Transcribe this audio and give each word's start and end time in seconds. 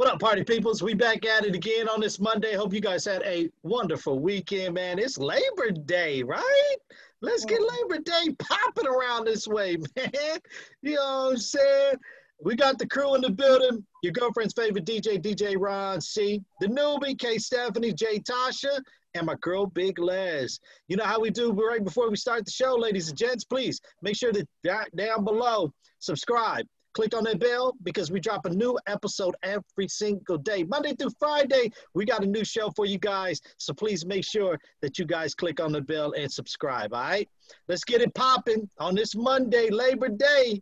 What 0.00 0.08
up, 0.08 0.18
party 0.18 0.42
peoples? 0.44 0.82
We 0.82 0.94
back 0.94 1.26
at 1.26 1.44
it 1.44 1.54
again 1.54 1.86
on 1.86 2.00
this 2.00 2.18
Monday. 2.18 2.54
Hope 2.54 2.72
you 2.72 2.80
guys 2.80 3.04
had 3.04 3.20
a 3.22 3.50
wonderful 3.62 4.18
weekend, 4.18 4.72
man. 4.72 4.98
It's 4.98 5.18
Labor 5.18 5.72
Day, 5.84 6.22
right? 6.22 6.76
Let's 7.20 7.44
get 7.44 7.60
mm. 7.60 7.68
Labor 7.70 8.02
Day 8.02 8.34
popping 8.38 8.86
around 8.86 9.26
this 9.26 9.46
way, 9.46 9.76
man. 9.96 10.38
You 10.80 10.94
know 10.94 11.24
what 11.24 11.32
I'm 11.32 11.36
saying? 11.36 11.96
We 12.42 12.56
got 12.56 12.78
the 12.78 12.86
crew 12.86 13.14
in 13.14 13.20
the 13.20 13.28
building. 13.28 13.84
Your 14.02 14.14
girlfriend's 14.14 14.54
favorite 14.54 14.86
DJ, 14.86 15.20
DJ 15.20 15.56
Ron 15.58 16.00
C. 16.00 16.40
The 16.60 16.68
newbie, 16.68 17.18
K 17.18 17.36
Stephanie, 17.36 17.92
J 17.92 18.20
Tasha, 18.20 18.80
and 19.12 19.26
my 19.26 19.34
girl, 19.42 19.66
Big 19.66 19.98
Les. 19.98 20.58
You 20.88 20.96
know 20.96 21.04
how 21.04 21.20
we 21.20 21.28
do 21.28 21.52
right 21.52 21.84
before 21.84 22.08
we 22.08 22.16
start 22.16 22.46
the 22.46 22.50
show, 22.50 22.74
ladies 22.74 23.10
and 23.10 23.18
gents. 23.18 23.44
Please 23.44 23.82
make 24.00 24.16
sure 24.16 24.32
to 24.32 24.46
down 24.64 25.24
below, 25.24 25.70
subscribe, 25.98 26.66
Click 26.92 27.14
on 27.16 27.24
that 27.24 27.38
bell 27.38 27.74
because 27.82 28.10
we 28.10 28.18
drop 28.18 28.46
a 28.46 28.50
new 28.50 28.78
episode 28.88 29.34
every 29.42 29.88
single 29.88 30.38
day. 30.38 30.64
Monday 30.64 30.94
through 30.94 31.12
Friday, 31.18 31.70
we 31.94 32.04
got 32.04 32.24
a 32.24 32.26
new 32.26 32.44
show 32.44 32.70
for 32.74 32.84
you 32.84 32.98
guys. 32.98 33.40
So 33.58 33.72
please 33.72 34.04
make 34.04 34.24
sure 34.24 34.58
that 34.82 34.98
you 34.98 35.04
guys 35.04 35.34
click 35.34 35.60
on 35.60 35.72
the 35.72 35.80
bell 35.80 36.12
and 36.16 36.30
subscribe. 36.30 36.92
All 36.92 37.00
right. 37.00 37.28
Let's 37.68 37.84
get 37.84 38.00
it 38.00 38.14
popping 38.14 38.68
on 38.78 38.94
this 38.94 39.14
Monday, 39.14 39.70
Labor 39.70 40.08
Day. 40.08 40.60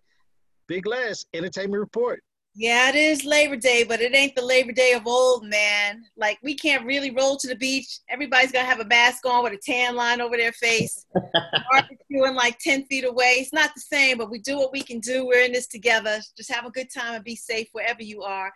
Big 0.67 0.87
Les, 0.87 1.25
Entertainment 1.33 1.81
Report. 1.81 2.23
Yeah, 2.61 2.89
it 2.89 2.97
is 2.97 3.25
Labor 3.25 3.55
Day, 3.55 3.85
but 3.85 4.01
it 4.01 4.17
ain't 4.17 4.35
the 4.35 4.45
Labor 4.45 4.73
Day 4.73 4.93
of 4.95 5.07
old, 5.07 5.47
man. 5.47 6.03
Like 6.17 6.41
we 6.43 6.57
can't 6.57 6.85
really 6.85 7.13
roll 7.13 7.37
to 7.37 7.47
the 7.47 7.55
beach. 7.55 8.01
Everybody's 8.09 8.51
gonna 8.51 8.65
have 8.65 8.81
a 8.81 8.85
mask 8.85 9.25
on 9.27 9.45
with 9.45 9.53
a 9.53 9.59
tan 9.59 9.95
line 9.95 10.21
over 10.21 10.37
their 10.37 10.51
face, 10.51 11.07
barbecuing 11.73 12.35
like 12.35 12.59
ten 12.59 12.85
feet 12.87 13.05
away. 13.05 13.37
It's 13.39 13.53
not 13.53 13.71
the 13.77 13.81
same, 13.81 14.19
but 14.19 14.29
we 14.29 14.41
do 14.41 14.59
what 14.59 14.73
we 14.73 14.83
can 14.83 14.99
do. 14.99 15.25
We're 15.25 15.45
in 15.45 15.53
this 15.53 15.69
together. 15.69 16.19
Just 16.37 16.53
have 16.53 16.67
a 16.67 16.73
good 16.73 16.89
time 16.93 17.15
and 17.15 17.23
be 17.23 17.37
safe 17.37 17.69
wherever 17.71 18.03
you 18.03 18.23
are. 18.23 18.53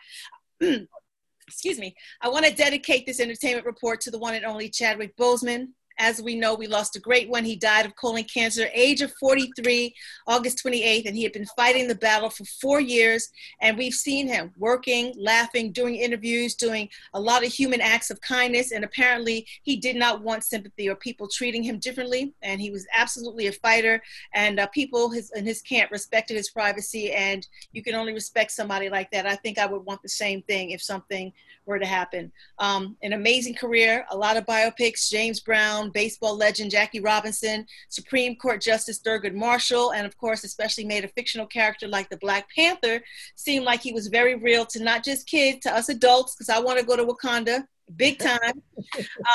Excuse 1.46 1.78
me. 1.78 1.94
I 2.20 2.28
want 2.28 2.44
to 2.44 2.52
dedicate 2.52 3.06
this 3.06 3.20
entertainment 3.20 3.66
report 3.66 4.00
to 4.00 4.10
the 4.10 4.18
one 4.18 4.34
and 4.34 4.44
only 4.44 4.68
Chadwick 4.68 5.16
Boseman. 5.16 5.68
As 5.98 6.22
we 6.22 6.34
know, 6.34 6.54
we 6.54 6.66
lost 6.66 6.96
a 6.96 7.00
great 7.00 7.28
one. 7.28 7.44
He 7.44 7.56
died 7.56 7.86
of 7.86 7.96
colon 7.96 8.24
cancer, 8.24 8.68
age 8.72 9.02
of 9.02 9.12
43, 9.20 9.94
August 10.26 10.62
28th, 10.64 11.06
and 11.06 11.16
he 11.16 11.22
had 11.22 11.32
been 11.32 11.46
fighting 11.56 11.88
the 11.88 11.94
battle 11.94 12.30
for 12.30 12.44
four 12.44 12.80
years. 12.80 13.28
And 13.60 13.76
we've 13.76 13.94
seen 13.94 14.26
him 14.26 14.52
working, 14.56 15.14
laughing, 15.18 15.72
doing 15.72 15.96
interviews, 15.96 16.54
doing 16.54 16.88
a 17.14 17.20
lot 17.20 17.44
of 17.44 17.52
human 17.52 17.80
acts 17.80 18.10
of 18.10 18.20
kindness. 18.20 18.72
And 18.72 18.84
apparently, 18.84 19.46
he 19.62 19.76
did 19.76 19.96
not 19.96 20.22
want 20.22 20.44
sympathy 20.44 20.88
or 20.88 20.96
people 20.96 21.28
treating 21.28 21.62
him 21.62 21.78
differently. 21.78 22.34
And 22.42 22.60
he 22.60 22.70
was 22.70 22.86
absolutely 22.94 23.46
a 23.46 23.52
fighter. 23.52 24.02
And 24.34 24.60
uh, 24.60 24.66
people 24.68 25.10
his, 25.10 25.30
in 25.32 25.44
his 25.44 25.62
camp 25.62 25.90
respected 25.90 26.36
his 26.36 26.50
privacy. 26.50 27.12
And 27.12 27.46
you 27.72 27.82
can 27.82 27.94
only 27.94 28.12
respect 28.12 28.52
somebody 28.52 28.88
like 28.88 29.10
that. 29.10 29.26
I 29.26 29.36
think 29.36 29.58
I 29.58 29.66
would 29.66 29.84
want 29.84 30.02
the 30.02 30.08
same 30.08 30.42
thing 30.42 30.70
if 30.70 30.82
something 30.82 31.32
were 31.66 31.78
to 31.78 31.86
happen. 31.86 32.32
Um, 32.58 32.96
an 33.02 33.12
amazing 33.12 33.54
career, 33.54 34.04
a 34.10 34.16
lot 34.16 34.36
of 34.36 34.44
biopics, 34.46 35.10
James 35.10 35.40
Brown, 35.40 35.81
baseball 35.90 36.36
legend 36.36 36.70
Jackie 36.70 37.00
Robinson, 37.00 37.66
Supreme 37.88 38.36
Court 38.36 38.60
Justice 38.60 39.00
Thurgood 39.00 39.34
Marshall, 39.34 39.92
and 39.92 40.06
of 40.06 40.16
course, 40.18 40.44
especially 40.44 40.84
made 40.84 41.04
a 41.04 41.08
fictional 41.08 41.46
character 41.46 41.88
like 41.88 42.08
the 42.08 42.16
Black 42.18 42.48
Panther 42.54 43.02
seem 43.34 43.64
like 43.64 43.82
he 43.82 43.92
was 43.92 44.08
very 44.08 44.34
real 44.34 44.64
to 44.66 44.82
not 44.82 45.04
just 45.04 45.26
kids, 45.26 45.60
to 45.60 45.74
us 45.74 45.88
adults, 45.88 46.34
because 46.34 46.48
I 46.48 46.60
want 46.60 46.78
to 46.78 46.84
go 46.84 46.96
to 46.96 47.04
Wakanda 47.04 47.66
big 47.96 48.18
time. 48.20 48.62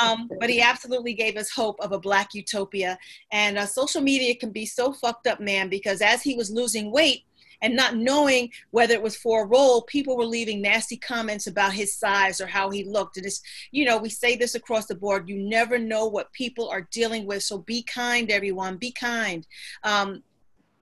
Um, 0.02 0.30
but 0.40 0.50
he 0.50 0.60
absolutely 0.60 1.14
gave 1.14 1.36
us 1.36 1.50
hope 1.50 1.80
of 1.80 1.92
a 1.92 1.98
black 1.98 2.34
utopia. 2.34 2.98
And 3.32 3.58
uh, 3.58 3.66
social 3.66 4.00
media 4.00 4.34
can 4.34 4.50
be 4.50 4.66
so 4.66 4.92
fucked 4.92 5.26
up, 5.26 5.40
man, 5.40 5.68
because 5.68 6.00
as 6.00 6.22
he 6.22 6.34
was 6.34 6.50
losing 6.50 6.90
weight, 6.90 7.24
and 7.62 7.74
not 7.74 7.96
knowing 7.96 8.50
whether 8.70 8.94
it 8.94 9.02
was 9.02 9.16
for 9.16 9.44
a 9.44 9.46
role, 9.46 9.82
people 9.82 10.16
were 10.16 10.24
leaving 10.24 10.60
nasty 10.60 10.96
comments 10.96 11.46
about 11.46 11.72
his 11.72 11.94
size 11.94 12.40
or 12.40 12.46
how 12.46 12.70
he 12.70 12.84
looked. 12.84 13.16
And 13.16 13.26
it's, 13.26 13.42
you 13.72 13.84
know, 13.84 13.98
we 13.98 14.08
say 14.08 14.36
this 14.36 14.54
across 14.54 14.86
the 14.86 14.94
board. 14.94 15.28
You 15.28 15.38
never 15.38 15.78
know 15.78 16.06
what 16.06 16.32
people 16.32 16.68
are 16.68 16.88
dealing 16.90 17.26
with. 17.26 17.42
So 17.42 17.58
be 17.58 17.82
kind, 17.82 18.30
everyone. 18.30 18.76
Be 18.76 18.92
kind. 18.92 19.46
Um, 19.82 20.22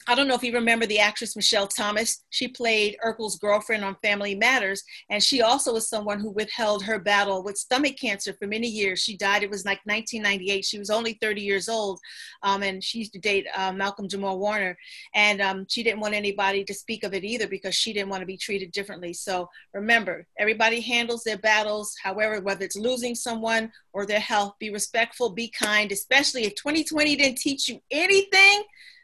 I 0.08 0.14
don't 0.14 0.28
know 0.28 0.36
if 0.36 0.44
you 0.44 0.52
remember 0.52 0.86
the 0.86 1.00
actress 1.00 1.34
Michelle 1.34 1.66
Thomas. 1.66 2.22
She 2.30 2.46
played 2.46 2.96
Urkel's 3.04 3.38
girlfriend 3.38 3.84
on 3.84 3.96
Family 4.04 4.36
Matters, 4.36 4.84
and 5.10 5.20
she 5.20 5.42
also 5.42 5.72
was 5.72 5.88
someone 5.88 6.20
who 6.20 6.30
withheld 6.30 6.84
her 6.84 7.00
battle 7.00 7.42
with 7.42 7.56
stomach 7.56 7.96
cancer 8.00 8.32
for 8.38 8.46
many 8.46 8.68
years. 8.68 9.00
She 9.00 9.16
died, 9.16 9.42
it 9.42 9.50
was 9.50 9.64
like 9.64 9.80
1998. 9.84 10.64
She 10.64 10.78
was 10.78 10.90
only 10.90 11.18
30 11.20 11.40
years 11.40 11.68
old, 11.68 11.98
um, 12.44 12.62
and 12.62 12.84
she 12.84 12.98
used 12.98 13.14
to 13.14 13.18
date 13.18 13.46
uh, 13.56 13.72
Malcolm 13.72 14.08
Jamal 14.08 14.38
Warner. 14.38 14.78
And 15.14 15.40
um, 15.40 15.66
she 15.68 15.82
didn't 15.82 16.00
want 16.00 16.14
anybody 16.14 16.62
to 16.62 16.74
speak 16.74 17.02
of 17.02 17.12
it 17.12 17.24
either 17.24 17.48
because 17.48 17.74
she 17.74 17.92
didn't 17.92 18.10
want 18.10 18.20
to 18.20 18.26
be 18.26 18.36
treated 18.36 18.70
differently. 18.70 19.12
So 19.12 19.48
remember, 19.74 20.24
everybody 20.38 20.80
handles 20.80 21.24
their 21.24 21.38
battles, 21.38 21.96
however, 22.00 22.40
whether 22.40 22.64
it's 22.64 22.76
losing 22.76 23.16
someone 23.16 23.72
or 23.92 24.06
their 24.06 24.20
health, 24.20 24.54
be 24.60 24.70
respectful, 24.70 25.30
be 25.30 25.48
kind, 25.48 25.90
especially 25.90 26.44
if 26.44 26.54
2020 26.54 27.16
didn't 27.16 27.38
teach 27.38 27.68
you 27.68 27.80
anything. 27.90 28.62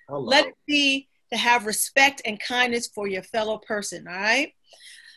Let 0.09 0.47
it 0.47 0.55
be 0.67 1.09
to 1.33 1.39
have 1.39 1.67
respect 1.67 2.23
and 2.25 2.39
kindness 2.41 2.89
for 2.89 3.07
your 3.07 3.23
fellow 3.23 3.59
person. 3.59 4.07
All 4.07 4.15
right. 4.15 4.53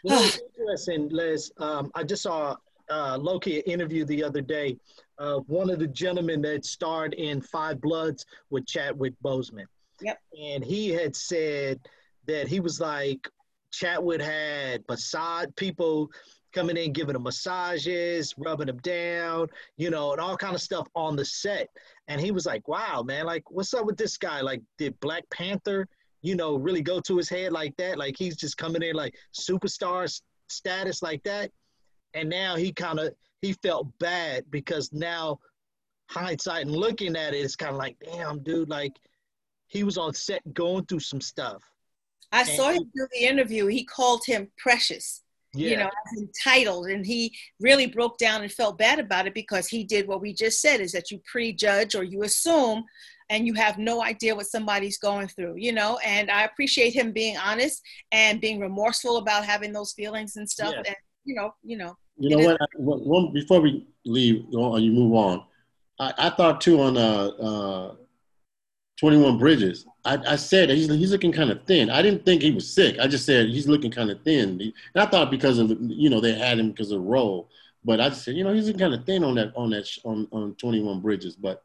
Know, 0.03 0.29
interesting, 0.59 1.09
Liz. 1.09 1.51
Um, 1.57 1.91
I 1.95 2.03
just 2.03 2.23
saw 2.23 2.55
uh, 2.89 3.17
Loki 3.19 3.59
interview 3.59 4.05
the 4.05 4.23
other 4.23 4.41
day 4.41 4.77
of 5.17 5.47
one 5.47 5.69
of 5.69 5.79
the 5.79 5.87
gentlemen 5.87 6.41
that 6.43 6.65
starred 6.65 7.13
in 7.13 7.41
Five 7.41 7.81
Bloods 7.81 8.25
with 8.49 8.67
Chadwick 8.67 9.13
Boseman. 9.23 9.65
Yep. 10.01 10.19
And 10.39 10.63
he 10.63 10.89
had 10.89 11.15
said 11.15 11.79
that 12.27 12.47
he 12.47 12.59
was 12.59 12.79
like 12.79 13.27
Chadwick 13.71 14.21
had 14.21 14.83
massage 14.87 15.47
people 15.55 16.11
coming 16.55 16.77
in 16.77 16.93
giving 16.93 17.13
them 17.13 17.23
massages, 17.23 18.33
rubbing 18.37 18.67
them 18.67 18.77
down, 18.77 19.47
you 19.77 19.89
know, 19.89 20.13
and 20.13 20.21
all 20.21 20.37
kind 20.37 20.55
of 20.55 20.61
stuff 20.61 20.87
on 20.95 21.15
the 21.15 21.25
set. 21.25 21.69
And 22.07 22.21
he 22.21 22.31
was 22.31 22.45
like, 22.45 22.67
"Wow, 22.67 23.03
man! 23.03 23.25
Like, 23.25 23.51
what's 23.51 23.73
up 23.73 23.85
with 23.85 23.97
this 23.97 24.17
guy? 24.17 24.41
Like, 24.41 24.61
did 24.77 24.99
Black 25.01 25.29
Panther, 25.29 25.87
you 26.21 26.35
know, 26.35 26.55
really 26.55 26.81
go 26.81 27.01
to 27.01 27.17
his 27.17 27.29
head 27.29 27.51
like 27.51 27.75
that? 27.77 27.97
Like, 27.97 28.15
he's 28.17 28.37
just 28.37 28.57
coming 28.57 28.81
in 28.81 28.95
like 28.95 29.13
superstar 29.37 30.09
status 30.47 31.03
like 31.03 31.21
that." 31.23 31.51
And 32.13 32.29
now 32.29 32.55
he 32.55 32.71
kind 32.71 32.99
of 32.99 33.13
he 33.41 33.53
felt 33.53 33.87
bad 33.99 34.45
because 34.49 34.93
now 34.93 35.39
hindsight 36.09 36.65
and 36.65 36.75
looking 36.75 37.17
at 37.17 37.33
it, 37.33 37.39
it's 37.39 37.57
kind 37.57 37.73
of 37.73 37.77
like, 37.77 37.97
damn, 37.99 38.41
dude, 38.41 38.69
like 38.69 38.93
he 39.67 39.83
was 39.83 39.97
on 39.97 40.13
set 40.13 40.41
going 40.53 40.85
through 40.85 41.01
some 41.01 41.21
stuff. 41.21 41.61
I 42.31 42.41
and 42.41 42.49
saw 42.49 42.71
him 42.71 42.83
do 42.95 43.07
the 43.11 43.25
interview. 43.25 43.65
He 43.67 43.83
called 43.83 44.23
him 44.25 44.49
precious 44.57 45.21
yeah. 45.55 45.69
you 45.69 45.77
know, 45.77 45.89
entitled. 46.17 46.87
And 46.87 47.05
he 47.05 47.35
really 47.59 47.87
broke 47.87 48.17
down 48.17 48.41
and 48.41 48.51
felt 48.51 48.77
bad 48.77 48.99
about 48.99 49.27
it 49.27 49.33
because 49.33 49.67
he 49.67 49.83
did 49.83 50.07
what 50.07 50.21
we 50.21 50.33
just 50.33 50.61
said 50.61 50.81
is 50.81 50.91
that 50.91 51.11
you 51.11 51.21
prejudge 51.31 51.95
or 51.95 52.03
you 52.03 52.23
assume 52.23 52.83
and 53.29 53.47
you 53.47 53.53
have 53.55 53.77
no 53.77 54.03
idea 54.03 54.35
what 54.35 54.45
somebody's 54.45 54.97
going 54.97 55.27
through, 55.27 55.55
you 55.57 55.71
know. 55.71 55.97
And 56.05 56.29
I 56.29 56.43
appreciate 56.43 56.93
him 56.93 57.11
being 57.11 57.37
honest 57.37 57.81
and 58.11 58.39
being 58.39 58.59
remorseful 58.59 59.17
about 59.17 59.45
having 59.45 59.73
those 59.73 59.93
feelings 59.93 60.35
and 60.35 60.49
stuff. 60.49 60.73
Yeah. 60.73 60.83
And 60.87 60.95
you 61.23 61.35
know, 61.35 61.53
you 61.63 61.77
know. 61.77 61.95
You 62.17 62.37
know 62.37 62.45
what? 62.45 62.61
I, 62.61 62.65
one 62.77 63.33
before 63.33 63.59
we 63.61 63.87
leave 64.05 64.45
or 64.53 64.79
you 64.79 64.91
move 64.91 65.13
on, 65.15 65.43
I, 65.99 66.13
I 66.17 66.29
thought 66.29 66.61
too 66.61 66.79
on 66.81 66.97
uh, 66.97 67.27
uh, 67.27 67.95
21 69.05 69.37
Bridges. 69.37 69.85
I, 70.03 70.17
I 70.29 70.35
said 70.35 70.71
he's 70.71 70.87
he's 70.87 71.11
looking 71.11 71.31
kind 71.31 71.51
of 71.51 71.63
thin. 71.65 71.91
I 71.91 72.01
didn't 72.01 72.25
think 72.25 72.41
he 72.41 72.49
was 72.49 72.67
sick. 72.67 72.97
I 72.99 73.05
just 73.05 73.23
said 73.23 73.49
he's 73.49 73.67
looking 73.67 73.91
kind 73.91 74.09
of 74.09 74.19
thin. 74.23 74.59
And 74.59 74.73
I 74.95 75.05
thought 75.05 75.29
because 75.29 75.59
of 75.59 75.77
you 75.79 76.09
know 76.09 76.19
they 76.19 76.33
had 76.33 76.57
him 76.57 76.71
because 76.71 76.89
of 76.89 76.97
the 76.97 77.07
role, 77.07 77.47
but 77.83 78.01
I 78.01 78.09
just 78.09 78.23
said 78.23 78.35
you 78.35 78.43
know 78.43 78.51
he's 78.51 78.71
kind 78.71 78.95
of 78.95 79.05
thin 79.05 79.23
on 79.23 79.35
that 79.35 79.55
on 79.55 79.69
that 79.69 79.87
on 80.05 80.27
on 80.31 80.55
21 80.55 81.01
Bridges. 81.01 81.35
But 81.35 81.61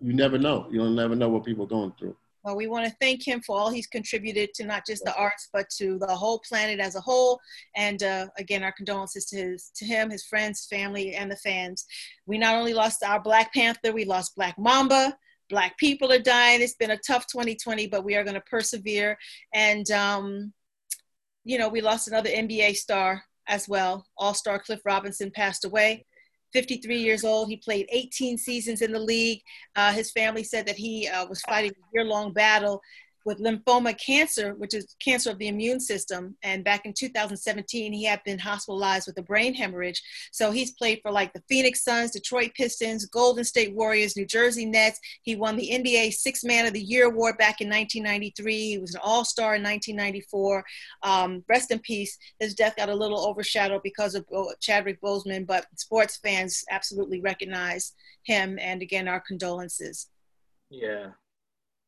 you 0.00 0.12
never 0.14 0.36
know. 0.36 0.66
You 0.68 0.80
don't 0.80 0.96
never 0.96 1.14
know 1.14 1.28
what 1.28 1.44
people 1.44 1.62
are 1.62 1.68
going 1.68 1.92
through. 1.96 2.16
Well, 2.42 2.56
we 2.56 2.66
want 2.66 2.86
to 2.86 2.96
thank 3.00 3.24
him 3.24 3.40
for 3.40 3.56
all 3.56 3.70
he's 3.70 3.86
contributed 3.86 4.52
to 4.54 4.64
not 4.64 4.84
just 4.84 5.04
the 5.04 5.14
arts, 5.14 5.48
but 5.52 5.70
to 5.76 5.96
the 6.00 6.08
whole 6.08 6.40
planet 6.40 6.80
as 6.80 6.96
a 6.96 7.00
whole. 7.00 7.38
And 7.76 8.02
uh, 8.02 8.26
again, 8.36 8.64
our 8.64 8.72
condolences 8.72 9.26
to 9.26 9.36
his, 9.36 9.70
to 9.76 9.84
him, 9.84 10.10
his 10.10 10.24
friends, 10.24 10.66
family, 10.68 11.14
and 11.14 11.30
the 11.30 11.36
fans. 11.36 11.84
We 12.26 12.36
not 12.36 12.56
only 12.56 12.74
lost 12.74 13.04
our 13.04 13.20
Black 13.20 13.52
Panther, 13.54 13.92
we 13.92 14.04
lost 14.04 14.34
Black 14.34 14.58
Mamba. 14.58 15.16
Black 15.48 15.76
people 15.78 16.12
are 16.12 16.18
dying. 16.18 16.60
It's 16.60 16.74
been 16.74 16.90
a 16.90 16.98
tough 16.98 17.26
2020, 17.26 17.86
but 17.88 18.04
we 18.04 18.14
are 18.16 18.24
going 18.24 18.34
to 18.34 18.42
persevere. 18.42 19.16
And, 19.54 19.90
um, 19.90 20.52
you 21.44 21.58
know, 21.58 21.68
we 21.68 21.80
lost 21.80 22.08
another 22.08 22.30
NBA 22.30 22.76
star 22.76 23.22
as 23.46 23.68
well. 23.68 24.06
All 24.16 24.34
star 24.34 24.58
Cliff 24.58 24.80
Robinson 24.84 25.30
passed 25.30 25.64
away. 25.64 26.04
53 26.52 26.96
years 26.96 27.24
old. 27.24 27.48
He 27.48 27.56
played 27.56 27.86
18 27.90 28.38
seasons 28.38 28.80
in 28.80 28.92
the 28.92 28.98
league. 28.98 29.42
Uh, 29.76 29.92
his 29.92 30.10
family 30.10 30.44
said 30.44 30.66
that 30.66 30.76
he 30.76 31.06
uh, 31.06 31.26
was 31.26 31.42
fighting 31.42 31.72
a 31.72 31.88
year 31.94 32.04
long 32.04 32.32
battle 32.32 32.80
with 33.28 33.40
lymphoma 33.40 33.94
cancer, 33.98 34.54
which 34.54 34.72
is 34.72 34.96
cancer 35.04 35.30
of 35.30 35.38
the 35.38 35.48
immune 35.48 35.78
system. 35.78 36.34
And 36.42 36.64
back 36.64 36.86
in 36.86 36.94
2017, 36.94 37.92
he 37.92 38.04
had 38.04 38.24
been 38.24 38.38
hospitalized 38.38 39.06
with 39.06 39.18
a 39.18 39.22
brain 39.22 39.52
hemorrhage. 39.52 40.02
So 40.32 40.50
he's 40.50 40.72
played 40.72 41.00
for 41.02 41.12
like 41.12 41.34
the 41.34 41.42
Phoenix 41.46 41.84
Suns, 41.84 42.12
Detroit 42.12 42.52
Pistons, 42.56 43.04
Golden 43.04 43.44
State 43.44 43.74
Warriors, 43.74 44.16
New 44.16 44.24
Jersey 44.24 44.64
Nets. 44.64 44.98
He 45.20 45.36
won 45.36 45.56
the 45.56 45.68
NBA 45.70 46.14
Six 46.14 46.42
Man 46.42 46.64
of 46.64 46.72
the 46.72 46.80
Year 46.80 47.04
award 47.04 47.36
back 47.36 47.60
in 47.60 47.68
1993. 47.68 48.70
He 48.70 48.78
was 48.78 48.94
an 48.94 49.02
All 49.04 49.26
Star 49.26 49.56
in 49.56 49.62
1994. 49.62 50.64
Um, 51.02 51.44
rest 51.50 51.70
in 51.70 51.80
peace. 51.80 52.16
His 52.40 52.54
death 52.54 52.76
got 52.76 52.88
a 52.88 52.94
little 52.94 53.28
overshadowed 53.28 53.82
because 53.82 54.14
of 54.14 54.24
Chadwick 54.60 55.02
Boseman, 55.02 55.46
but 55.46 55.66
sports 55.76 56.16
fans 56.16 56.64
absolutely 56.70 57.20
recognize 57.20 57.92
him. 58.22 58.58
And 58.58 58.80
again, 58.80 59.06
our 59.06 59.20
condolences. 59.20 60.08
Yeah, 60.70 61.08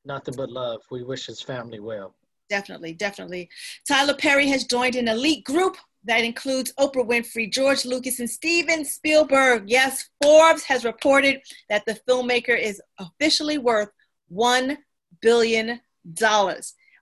nothing 0.05 0.35
but 0.37 0.51
love. 0.51 0.81
We 0.91 1.03
wish 1.03 1.27
his 1.27 1.41
family 1.41 1.81
well. 1.81 2.15
Definitely, 2.49 2.95
definitely. 2.95 3.49
Tyler 3.87 4.15
Perry 4.15 4.49
has 4.49 4.65
joined 4.65 4.97
an 4.97 5.09
elite 5.09 5.45
group 5.45 5.77
that 6.05 6.25
includes 6.25 6.73
Oprah 6.79 7.07
Winfrey, 7.07 7.51
George 7.53 7.85
Lucas, 7.85 8.21
and 8.21 8.29
Steven 8.29 8.85
Spielberg. 8.85 9.65
Yes, 9.67 10.09
Forbes 10.23 10.65
has 10.65 10.85
reported 10.85 11.41
that 11.69 11.85
the 11.87 12.01
filmmaker 12.09 12.59
is 12.59 12.81
officially 12.99 13.59
worth 13.59 13.91
$1 14.33 14.77
billion 15.21 15.81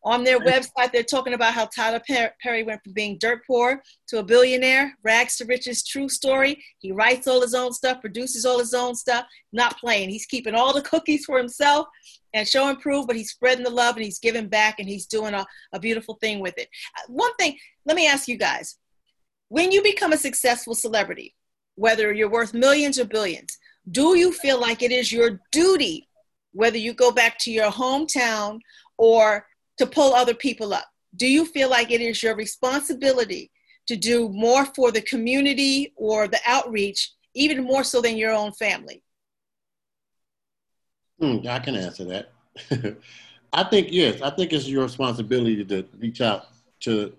on 0.04 0.24
their 0.24 0.38
website, 0.40 0.92
they're 0.92 1.02
talking 1.02 1.34
about 1.34 1.54
how 1.54 1.66
Tyler 1.66 2.00
Perry 2.06 2.62
went 2.62 2.82
from 2.82 2.92
being 2.92 3.18
dirt 3.18 3.42
poor 3.46 3.82
to 4.08 4.18
a 4.18 4.22
billionaire, 4.22 4.94
rags 5.02 5.36
to 5.36 5.44
riches, 5.44 5.84
true 5.84 6.08
story. 6.08 6.62
He 6.78 6.92
writes 6.92 7.26
all 7.26 7.40
his 7.40 7.54
own 7.54 7.72
stuff, 7.72 8.00
produces 8.00 8.44
all 8.44 8.58
his 8.58 8.74
own 8.74 8.94
stuff, 8.94 9.26
not 9.52 9.78
playing. 9.78 10.10
He's 10.10 10.26
keeping 10.26 10.54
all 10.54 10.72
the 10.72 10.82
cookies 10.88 11.24
for 11.24 11.38
himself 11.38 11.86
and 12.34 12.46
show 12.46 12.68
and 12.68 12.80
prove, 12.80 13.06
but 13.06 13.16
he's 13.16 13.30
spreading 13.30 13.64
the 13.64 13.70
love 13.70 13.96
and 13.96 14.04
he's 14.04 14.18
giving 14.18 14.48
back 14.48 14.76
and 14.78 14.88
he's 14.88 15.06
doing 15.06 15.34
a, 15.34 15.46
a 15.72 15.80
beautiful 15.80 16.18
thing 16.20 16.40
with 16.40 16.56
it. 16.58 16.68
Uh, 16.96 17.02
one 17.08 17.34
thing, 17.36 17.56
let 17.86 17.96
me 17.96 18.06
ask 18.06 18.28
you 18.28 18.36
guys 18.36 18.76
when 19.48 19.72
you 19.72 19.82
become 19.82 20.12
a 20.12 20.18
successful 20.18 20.74
celebrity, 20.74 21.34
whether 21.74 22.12
you're 22.12 22.30
worth 22.30 22.54
millions 22.54 22.98
or 22.98 23.04
billions, 23.04 23.58
do 23.90 24.16
you 24.16 24.32
feel 24.32 24.60
like 24.60 24.82
it 24.82 24.92
is 24.92 25.10
your 25.10 25.40
duty, 25.52 26.08
whether 26.52 26.76
you 26.76 26.92
go 26.92 27.10
back 27.10 27.38
to 27.38 27.50
your 27.50 27.70
hometown 27.70 28.60
or 28.98 29.46
to 29.78 29.86
pull 29.86 30.14
other 30.14 30.34
people 30.34 30.72
up? 30.72 30.84
Do 31.16 31.26
you 31.26 31.44
feel 31.46 31.70
like 31.70 31.90
it 31.90 32.00
is 32.00 32.22
your 32.22 32.36
responsibility 32.36 33.50
to 33.86 33.96
do 33.96 34.28
more 34.28 34.66
for 34.66 34.92
the 34.92 35.00
community 35.00 35.92
or 35.96 36.28
the 36.28 36.40
outreach, 36.46 37.12
even 37.34 37.64
more 37.64 37.82
so 37.82 38.00
than 38.00 38.16
your 38.16 38.32
own 38.32 38.52
family? 38.52 39.02
Hmm, 41.20 41.38
I 41.48 41.58
can 41.58 41.74
answer 41.74 42.04
that. 42.04 42.32
I 43.52 43.64
think 43.64 43.88
yes. 43.90 44.20
I 44.20 44.30
think 44.30 44.52
it's 44.52 44.68
your 44.68 44.82
responsibility 44.82 45.64
to 45.64 45.86
reach 45.98 46.20
out 46.20 46.46
to, 46.80 47.14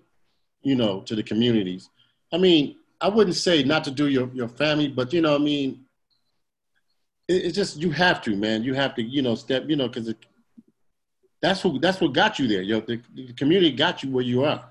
you 0.62 0.76
know, 0.76 1.00
to 1.02 1.14
the 1.14 1.22
communities. 1.22 1.90
I 2.32 2.38
mean, 2.38 2.76
I 3.00 3.08
wouldn't 3.08 3.36
say 3.36 3.62
not 3.62 3.84
to 3.84 3.90
do 3.90 4.08
your 4.08 4.30
your 4.32 4.48
family, 4.48 4.88
but 4.88 5.12
you 5.12 5.20
know, 5.20 5.34
I 5.34 5.38
mean, 5.38 5.84
it, 7.28 7.44
it's 7.46 7.56
just 7.56 7.78
you 7.78 7.90
have 7.90 8.22
to, 8.22 8.36
man. 8.36 8.62
You 8.62 8.74
have 8.74 8.94
to, 8.94 9.02
you 9.02 9.22
know, 9.22 9.34
step, 9.34 9.64
you 9.68 9.76
know, 9.76 9.88
because 9.88 10.08
that's 11.40 11.62
who 11.62 11.78
that's 11.78 12.00
what 12.00 12.12
got 12.12 12.38
you 12.38 12.46
there. 12.46 12.62
Yo, 12.62 12.80
the, 12.80 13.00
the, 13.14 13.32
community 13.32 13.72
got 13.72 14.02
you 14.02 14.10
where 14.10 14.24
you 14.24 14.44
are. 14.44 14.64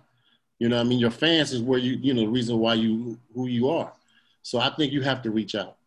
You 0.59 0.69
know, 0.69 0.79
I 0.79 0.83
mean, 0.83 0.99
your 0.99 1.11
fans 1.11 1.51
is 1.51 1.61
where 1.61 1.79
you 1.79 1.97
you 2.01 2.13
know 2.13 2.21
the 2.21 2.27
reason 2.27 2.59
why 2.59 2.75
you 2.75 3.17
who 3.33 3.47
you 3.47 3.69
are. 3.69 3.91
So 4.41 4.59
I 4.59 4.69
think 4.69 4.91
you 4.91 5.01
have 5.01 5.21
to 5.23 5.31
reach 5.31 5.55
out. 5.55 5.77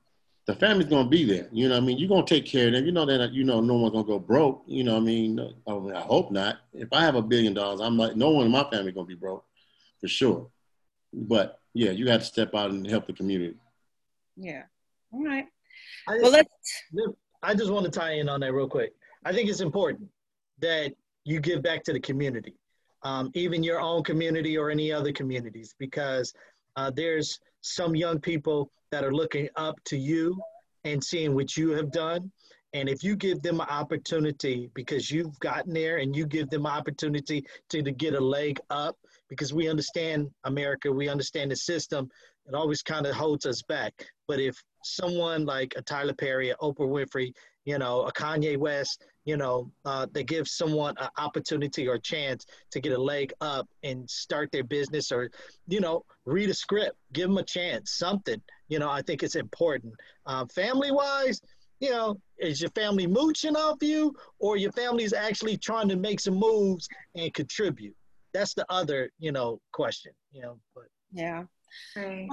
The 0.46 0.55
family's 0.56 0.88
gonna 0.88 1.08
be 1.08 1.25
there. 1.25 1.49
You 1.52 1.69
know, 1.69 1.76
I 1.76 1.81
mean, 1.81 1.99
you're 1.99 2.08
gonna 2.08 2.26
take 2.26 2.46
care 2.46 2.67
of 2.67 2.73
them. 2.73 2.84
You 2.84 2.93
know 2.93 3.06
that 3.06 3.32
you 3.32 3.44
know 3.44 3.61
no 3.61 3.75
one's 3.75 3.93
gonna 3.93 4.05
go 4.05 4.19
broke. 4.19 4.64
You 4.67 4.82
know, 4.82 4.96
I 4.96 5.00
mean, 5.00 5.38
I, 5.67 5.73
mean, 5.73 5.94
I 5.94 6.00
hope 6.00 6.32
not. 6.32 6.58
If 6.73 6.88
I 6.93 7.02
have 7.02 7.14
a 7.14 7.23
billion 7.23 7.55
dollars, 7.55 7.81
I'm 7.81 7.96
like 7.96 8.17
no 8.17 8.31
one 8.31 8.46
in 8.46 8.52
my 8.52 8.64
family 8.64 8.93
gonna 8.93 9.06
be 9.06 9.14
broke, 9.14 9.44
for 10.00 10.08
sure. 10.08 10.49
But 11.12 11.61
yeah, 11.75 11.90
you 11.93 12.08
have 12.08 12.20
to 12.20 12.26
step 12.26 12.55
out 12.55 12.70
and 12.70 12.87
help 12.87 13.06
the 13.06 13.12
community. 13.12 13.56
Yeah. 14.37 14.62
All 15.12 15.25
right. 15.25 15.46
I, 16.08 16.19
well, 16.19 16.32
let's. 16.32 16.49
I 17.44 17.55
just 17.55 17.70
want 17.70 17.84
to 17.84 17.90
tie 17.90 18.14
in 18.14 18.29
on 18.29 18.40
that 18.40 18.52
real 18.52 18.69
quick. 18.69 18.94
I 19.25 19.32
think 19.32 19.49
it's 19.49 19.61
important 19.61 20.08
that 20.62 20.93
you 21.25 21.38
give 21.41 21.62
back 21.62 21.85
to 21.85 21.93
the 21.93 22.00
community, 22.00 22.55
um, 23.03 23.31
even 23.35 23.62
your 23.62 23.81
own 23.81 24.03
community 24.03 24.56
or 24.56 24.70
any 24.70 24.91
other 24.91 25.12
communities, 25.12 25.75
because 25.79 26.32
uh, 26.76 26.91
there's 26.91 27.38
some 27.61 27.94
young 27.94 28.19
people 28.19 28.70
that 28.91 29.05
are 29.05 29.14
looking 29.14 29.49
up 29.56 29.76
to 29.85 29.97
you 29.97 30.41
and 30.85 31.03
seeing 31.03 31.35
what 31.35 31.56
you 31.56 31.70
have 31.70 31.93
done. 31.93 32.32
And 32.75 32.88
if 32.88 33.05
you 33.05 33.17
give 33.17 33.43
them 33.43 33.61
an 33.61 33.67
opportunity 33.69 34.70
because 34.75 35.11
you've 35.11 35.38
gotten 35.41 35.75
there 35.75 35.99
and 35.99 36.17
you 36.17 36.26
give 36.26 36.49
them 36.49 36.65
an 36.65 36.73
opportunity 36.73 37.44
to, 37.69 37.82
to 37.82 37.93
get 37.93 38.15
a 38.15 38.20
leg 38.20 38.58
up, 38.70 38.97
because 39.29 39.53
we 39.53 39.69
understand 39.69 40.31
America, 40.44 40.91
we 40.91 41.08
understand 41.08 41.50
the 41.50 41.56
system, 41.56 42.08
it 42.47 42.55
always 42.55 42.82
kind 42.82 43.06
of 43.06 43.15
holds 43.15 43.47
us 43.47 43.62
back. 43.62 43.93
But 44.26 44.41
if 44.41 44.56
someone 44.82 45.44
like 45.44 45.75
a 45.76 45.82
Tyler 45.82 46.15
Perry, 46.15 46.53
Oprah 46.61 46.88
Winfrey, 46.88 47.32
you 47.64 47.79
know, 47.79 48.03
a 48.03 48.12
Kanye 48.12 48.56
West, 48.56 49.05
you 49.25 49.37
know, 49.37 49.70
uh, 49.85 50.06
they 50.12 50.25
give 50.25 50.49
someone 50.49 50.94
an 50.99 51.09
opportunity 51.17 51.87
or 51.87 51.99
chance 51.99 52.44
to 52.70 52.81
get 52.81 52.93
a 52.93 53.00
leg 53.00 53.32
up 53.41 53.69
and 53.85 54.09
start 54.11 54.50
their 54.50 54.64
business 54.64 55.12
or, 55.12 55.31
you 55.69 55.81
know, 55.81 56.05
read 56.25 56.50
a 56.50 56.55
script, 56.55 56.97
give 57.12 57.29
them 57.29 57.38
a 57.38 57.43
chance, 57.43 57.93
something, 57.93 58.41
you 58.69 58.79
know, 58.79 58.91
I 58.91 59.03
think 59.03 59.23
it's 59.23 59.37
important. 59.37 59.94
Uh, 60.26 60.47
family 60.47 60.91
wise, 60.91 61.41
you 61.79 61.91
know, 61.91 62.17
is 62.38 62.61
your 62.61 62.70
family 62.70 63.06
mooching 63.06 63.56
off 63.56 63.79
you 63.81 64.15
or 64.38 64.56
your 64.56 64.73
family's 64.73 65.12
actually 65.12 65.56
trying 65.56 65.88
to 65.88 65.97
make 65.97 66.20
some 66.20 66.35
moves 66.35 66.88
and 67.15 67.32
contribute? 67.35 67.94
That's 68.35 68.55
the 68.55 68.67
other, 68.70 69.11
you 69.19 69.31
know, 69.31 69.61
question, 69.73 70.12
you 70.32 70.43
know, 70.43 70.58
but. 70.75 70.85
Yeah. 71.12 71.44
Right. 71.94 72.29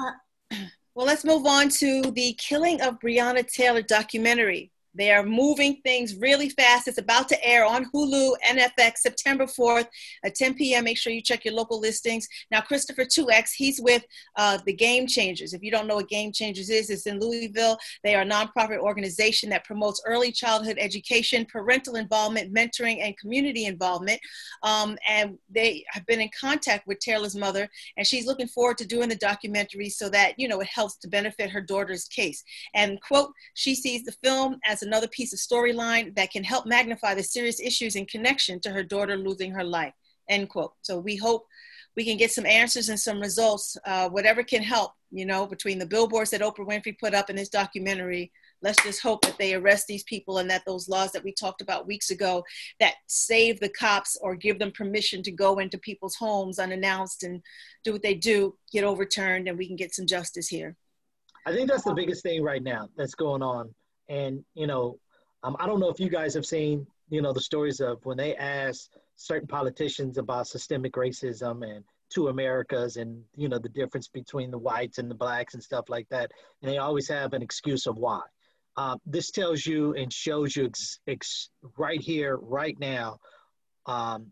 Uh, 0.52 0.56
well, 0.96 1.06
let's 1.06 1.26
move 1.26 1.46
on 1.46 1.70
to 1.70 2.02
the 2.12 2.34
killing 2.34 2.82
of 2.82 3.00
Breonna 3.00 3.46
Taylor 3.46 3.82
documentary. 3.82 4.72
They 5.00 5.12
are 5.12 5.24
moving 5.24 5.78
things 5.84 6.16
really 6.16 6.50
fast. 6.50 6.88
It's 6.88 6.98
about 6.98 7.30
to 7.30 7.46
air 7.46 7.66
on 7.66 7.86
Hulu 7.92 8.34
and 8.48 8.60
FX 8.60 8.98
September 8.98 9.46
4th 9.46 9.88
at 10.24 10.36
10 10.36 10.56
p.m. 10.56 10.86
Make 10.86 10.98
sure 10.98 11.14
you 11.14 11.22
check 11.22 11.46
your 11.46 11.54
local 11.54 11.80
listings. 11.80 12.28
Now, 12.52 12.62
Christopher 12.62 13.06
2X, 13.06 13.52
he's 13.56 13.80
with 13.80 14.04
uh, 14.36 14.58
the 14.66 14.74
Game 14.74 15.06
Changers. 15.06 15.54
If 15.54 15.64
you 15.64 15.72
don't 15.72 15.88
know 15.88 15.96
what 15.96 16.10
Game 16.10 16.32
Changers 16.32 16.70
is, 16.70 16.90
it's 16.90 17.06
in 17.06 17.20
Louisville. 17.20 17.78
They 18.04 18.16
are 18.16 18.24
a 18.24 18.26
nonprofit 18.26 18.80
organization 18.80 19.50
that 19.52 19.64
promotes 19.64 20.02
early 20.06 20.32
childhood 20.32 20.78
education, 20.80 21.46
parental 21.46 21.96
involvement, 21.96 22.54
mentoring, 22.54 23.02
and 23.02 23.18
community 23.18 23.66
involvement. 23.66 24.20
Um, 24.64 24.98
and 25.08 25.38
they 25.50 25.86
have 25.92 26.06
been 26.08 26.22
in 26.22 26.30
contact 26.40 26.88
with 26.88 27.00
Taylor's 27.00 27.36
mother, 27.36 27.70
and 27.98 28.06
she's 28.06 28.26
looking 28.26 28.48
forward 28.48 28.78
to 28.80 28.88
doing 28.88 29.10
the 29.10 29.16
documentary 29.16 29.90
so 29.90 30.10
that, 30.10 30.34
you 30.38 30.48
know, 30.48 30.60
it 30.62 30.68
helps 30.68 30.98
to 30.98 31.08
benefit 31.08 31.52
her 31.52 31.62
daughter's 31.62 32.06
case. 32.06 32.44
And, 32.74 33.00
quote, 33.02 33.32
she 33.54 33.76
sees 33.76 34.04
the 34.04 34.16
film 34.24 34.58
as 34.66 34.80
as 34.82 34.89
another 34.90 35.08
piece 35.08 35.34
of 35.34 35.40
storyline 35.40 36.16
that 36.16 36.32
can 36.32 36.44
help 36.44 36.66
magnify 36.66 37.14
the 37.14 37.22
serious 37.22 37.60
issues 37.60 37.96
in 37.96 38.08
connection 38.08 38.60
to 38.60 38.72
her 38.72 38.84
daughter 38.84 39.16
losing 39.16 39.52
her 39.52 39.64
life. 39.64 39.94
End 40.28 40.50
quote. 40.50 40.74
So 40.82 40.98
we 40.98 41.16
hope 41.16 41.46
we 41.96 42.04
can 42.04 42.18
get 42.18 42.32
some 42.32 42.46
answers 42.46 42.90
and 42.90 43.00
some 43.00 43.20
results, 43.20 43.78
uh, 43.86 44.10
whatever 44.10 44.42
can 44.42 44.64
help, 44.64 44.94
you 45.12 45.26
know, 45.26 45.46
between 45.46 45.78
the 45.78 45.86
billboards 45.86 46.32
that 46.32 46.42
Oprah 46.42 46.68
Winfrey 46.68 46.98
put 46.98 47.14
up 47.14 47.30
in 47.30 47.36
this 47.36 47.50
documentary. 47.50 48.32
Let's 48.64 48.82
just 48.84 49.02
hope 49.02 49.22
that 49.26 49.38
they 49.38 49.54
arrest 49.54 49.86
these 49.88 50.04
people 50.04 50.40
and 50.40 50.50
that 50.50 50.64
those 50.66 50.90
laws 50.90 51.12
that 51.12 51.24
we 51.24 51.34
talked 51.34 51.62
about 51.62 51.88
weeks 51.88 52.10
ago 52.10 52.44
that 52.80 52.96
save 53.08 53.60
the 53.60 53.70
cops 53.70 54.18
or 54.22 54.36
give 54.36 54.58
them 54.58 54.72
permission 54.72 55.22
to 55.24 55.32
go 55.32 55.60
into 55.60 55.78
people's 55.78 56.16
homes 56.16 56.58
unannounced 56.58 57.24
and 57.24 57.42
do 57.84 57.94
what 57.94 58.02
they 58.02 58.16
do 58.16 58.56
get 58.72 58.84
overturned 58.84 59.48
and 59.48 59.58
we 59.58 59.68
can 59.68 59.76
get 59.76 59.94
some 59.94 60.08
justice 60.08 60.48
here. 60.48 60.76
I 61.46 61.54
think 61.54 61.70
that's 61.70 61.84
the 61.84 61.94
biggest 61.94 62.24
thing 62.24 62.44
right 62.44 62.64
now 62.64 62.90
that's 62.98 63.16
going 63.16 63.42
on 63.42 63.74
and, 64.10 64.44
you 64.56 64.68
know, 64.68 65.00
um, 65.44 65.56
I 65.60 65.68
don't 65.68 65.80
know 65.80 65.90
if 65.90 66.00
you 66.00 66.10
guys 66.10 66.34
have 66.34 66.46
seen, 66.46 66.86
you 67.10 67.22
know, 67.22 67.32
the 67.32 67.42
stories 67.42 67.80
of 67.80 68.06
when 68.06 68.18
they 68.18 68.36
ask 68.36 68.90
certain 69.16 69.48
politicians 69.48 70.18
about 70.18 70.48
systemic 70.48 70.94
racism 70.94 71.64
and 71.64 71.84
two 72.10 72.28
Americas 72.28 72.98
and, 72.98 73.24
you 73.36 73.48
know, 73.48 73.60
the 73.60 73.70
difference 73.70 74.08
between 74.08 74.52
the 74.52 74.58
whites 74.58 74.98
and 74.98 75.10
the 75.10 75.16
blacks 75.16 75.54
and 75.54 75.64
stuff 75.64 75.86
like 75.90 76.08
that. 76.10 76.32
And 76.62 76.72
they 76.72 76.78
always 76.78 77.08
have 77.08 77.34
an 77.34 77.42
excuse 77.42 77.86
of 77.86 77.98
why. 77.98 78.22
Um, 78.78 79.00
this 79.06 79.30
tells 79.32 79.66
you 79.66 79.94
and 79.94 80.12
shows 80.12 80.56
you 80.56 80.66
ex- 80.66 81.00
ex- 81.08 81.50
right 81.78 82.02
here, 82.02 82.38
right 82.38 82.78
now, 82.80 83.20
um, 83.86 84.32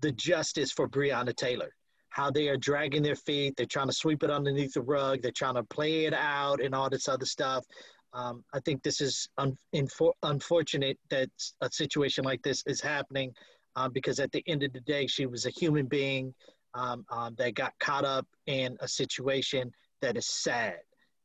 the 0.00 0.12
justice 0.12 0.72
for 0.72 0.88
Breonna 0.88 1.34
Taylor. 1.34 1.74
How 2.08 2.30
they 2.30 2.48
are 2.48 2.56
dragging 2.56 3.02
their 3.02 3.16
feet, 3.16 3.54
they're 3.56 3.66
trying 3.66 3.86
to 3.86 3.92
sweep 3.92 4.22
it 4.22 4.30
underneath 4.30 4.74
the 4.74 4.82
rug, 4.82 5.22
they're 5.22 5.30
trying 5.30 5.54
to 5.54 5.62
play 5.62 6.06
it 6.06 6.14
out 6.14 6.60
and 6.60 6.74
all 6.74 6.90
this 6.90 7.08
other 7.08 7.26
stuff. 7.26 7.64
Um, 8.12 8.44
I 8.52 8.60
think 8.60 8.82
this 8.82 9.00
is 9.00 9.28
un- 9.38 9.56
infor- 9.74 10.14
unfortunate 10.22 10.98
that 11.10 11.30
a 11.60 11.70
situation 11.70 12.24
like 12.24 12.42
this 12.42 12.62
is 12.66 12.80
happening 12.80 13.32
um, 13.76 13.92
because 13.92 14.18
at 14.18 14.32
the 14.32 14.42
end 14.46 14.62
of 14.62 14.72
the 14.72 14.80
day, 14.80 15.06
she 15.06 15.26
was 15.26 15.46
a 15.46 15.50
human 15.50 15.86
being 15.86 16.34
um, 16.74 17.04
um, 17.10 17.34
that 17.38 17.54
got 17.54 17.72
caught 17.78 18.04
up 18.04 18.26
in 18.46 18.76
a 18.80 18.88
situation 18.88 19.70
that 20.02 20.16
is 20.16 20.26
sad. 20.26 20.78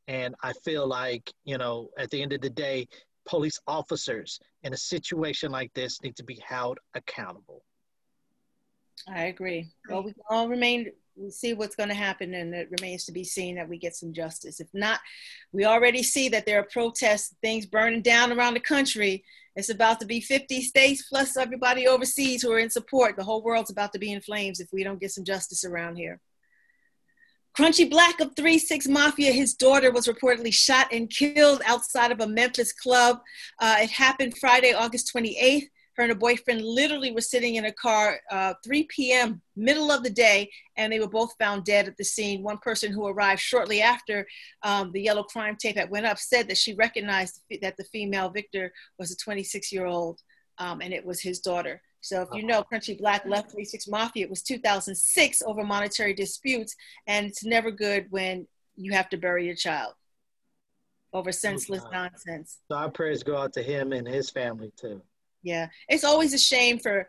And 0.08 0.36
I 0.44 0.54
feel 0.64 0.88
like, 0.88 1.32
you 1.44 1.58
know, 1.58 1.90
at 1.98 2.12
the 2.12 2.22
end 2.22 2.34
of 2.34 2.42
the 2.42 2.50
day, 2.50 2.88
police 3.28 3.60
officers 3.66 4.40
in 4.64 4.74
a 4.74 4.78
situation 4.78 5.52
like 5.52 5.74
this 5.74 6.02
need 6.04 6.16
to 6.18 6.24
be 6.24 6.40
held 6.48 6.78
accountable. 6.94 7.64
I 9.08 9.26
agree. 9.26 9.70
Well, 9.90 10.04
we 10.04 10.14
all 10.30 10.48
remain. 10.48 10.92
We 11.16 11.32
see 11.32 11.54
what's 11.54 11.76
going 11.76 11.90
to 11.90 11.96
happen, 11.96 12.34
and 12.34 12.54
it 12.54 12.70
remains 12.78 13.06
to 13.06 13.12
be 13.14 13.24
seen 13.24 13.56
that 13.56 13.70
we 13.70 13.78
get 13.78 13.96
some 13.96 14.12
justice. 14.12 14.60
If 14.60 14.68
not, 14.74 15.00
we 15.54 15.64
already 15.66 16.04
see 16.04 16.28
that 16.30 16.46
there 16.46 16.60
are 16.60 16.68
protests, 16.72 17.34
things 17.42 17.66
burning 17.66 18.02
down 18.02 18.34
around 18.34 18.56
the 18.56 18.60
country. 18.60 19.24
It's 19.56 19.70
about 19.70 20.02
to 20.02 20.06
be 20.06 20.20
50 20.20 20.62
states 20.62 21.08
plus 21.08 21.38
everybody 21.38 21.88
overseas 21.88 22.42
who 22.42 22.52
are 22.52 22.60
in 22.60 22.70
support. 22.70 23.16
The 23.16 23.24
whole 23.24 23.42
world's 23.42 23.72
about 23.72 23.94
to 23.94 24.00
be 24.00 24.12
in 24.12 24.20
flames 24.20 24.60
if 24.60 24.68
we 24.74 24.84
don't 24.84 25.00
get 25.00 25.12
some 25.12 25.24
justice 25.24 25.64
around 25.64 25.96
here. 25.96 26.20
Crunchy 27.58 27.90
Black 27.90 28.20
of 28.20 28.36
3 28.36 28.60
6 28.60 28.88
Mafia, 28.90 29.32
his 29.32 29.54
daughter 29.54 29.90
was 29.92 30.08
reportedly 30.08 30.54
shot 30.54 30.88
and 30.92 31.10
killed 31.10 31.62
outside 31.66 32.12
of 32.12 32.20
a 32.20 32.28
Memphis 32.28 32.74
club. 32.74 33.22
Uh, 33.60 33.78
it 33.80 33.90
happened 33.90 34.38
Friday, 34.38 34.74
August 34.74 35.14
28th. 35.16 35.70
Her 35.96 36.04
and 36.04 36.12
her 36.12 36.18
boyfriend 36.18 36.62
literally 36.62 37.12
were 37.12 37.22
sitting 37.22 37.56
in 37.56 37.66
a 37.66 37.72
car 37.72 38.20
uh, 38.30 38.54
3 38.64 38.84
p.m., 38.84 39.42
middle 39.56 39.92
of 39.92 40.04
the 40.04 40.10
day, 40.10 40.52
and 40.76 40.92
they 40.92 41.00
were 41.00 41.08
both 41.08 41.34
found 41.40 41.64
dead 41.64 41.88
at 41.88 41.98
the 41.98 42.04
scene. 42.04 42.44
One 42.44 42.58
person 42.58 42.92
who 42.92 43.08
arrived 43.08 43.42
shortly 43.42 43.82
after 43.82 44.28
um, 44.64 44.92
the 44.92 45.02
yellow 45.02 45.24
crime 45.24 45.56
tape 45.56 45.78
had 45.78 45.90
went 45.90 46.06
up 46.06 46.20
said 46.20 46.48
that 46.50 46.58
she 46.58 46.74
recognized 46.74 47.42
that 47.62 47.78
the 47.78 47.86
female 47.86 48.30
victor 48.30 48.74
was 49.00 49.12
a 49.12 49.18
26 49.18 49.72
year 49.72 49.86
old 49.86 50.22
um, 50.58 50.82
and 50.82 50.94
it 50.94 51.06
was 51.06 51.22
his 51.22 51.40
daughter. 51.40 51.82
So 52.02 52.22
if 52.22 52.30
you 52.34 52.44
know 52.44 52.64
Crunchy 52.64 53.00
Black 53.00 53.26
left 53.26 53.52
36 53.52 53.88
Mafia, 53.88 54.26
it 54.26 54.30
was 54.30 54.44
2006 54.44 55.42
over 55.42 55.64
monetary 55.64 56.14
disputes, 56.14 56.76
and 57.08 57.26
it's 57.26 57.44
never 57.44 57.72
good 57.72 58.06
when 58.12 58.48
you 58.76 58.92
have 58.92 59.10
to 59.10 59.18
bury 59.18 59.48
your 59.48 59.56
child 59.56 59.94
over 61.14 61.32
senseless 61.32 61.84
oh, 61.88 61.92
nonsense. 61.92 62.60
So 62.70 62.78
our 62.78 62.92
prayers 62.92 63.24
go 63.24 63.38
out 63.38 63.54
to 63.54 63.64
him 63.64 63.92
and 63.92 64.08
his 64.08 64.30
family 64.30 64.72
too. 64.78 65.02
Yeah, 65.46 65.68
it's 65.88 66.04
always 66.04 66.34
a 66.34 66.40
shame 66.40 66.80
for 66.80 67.08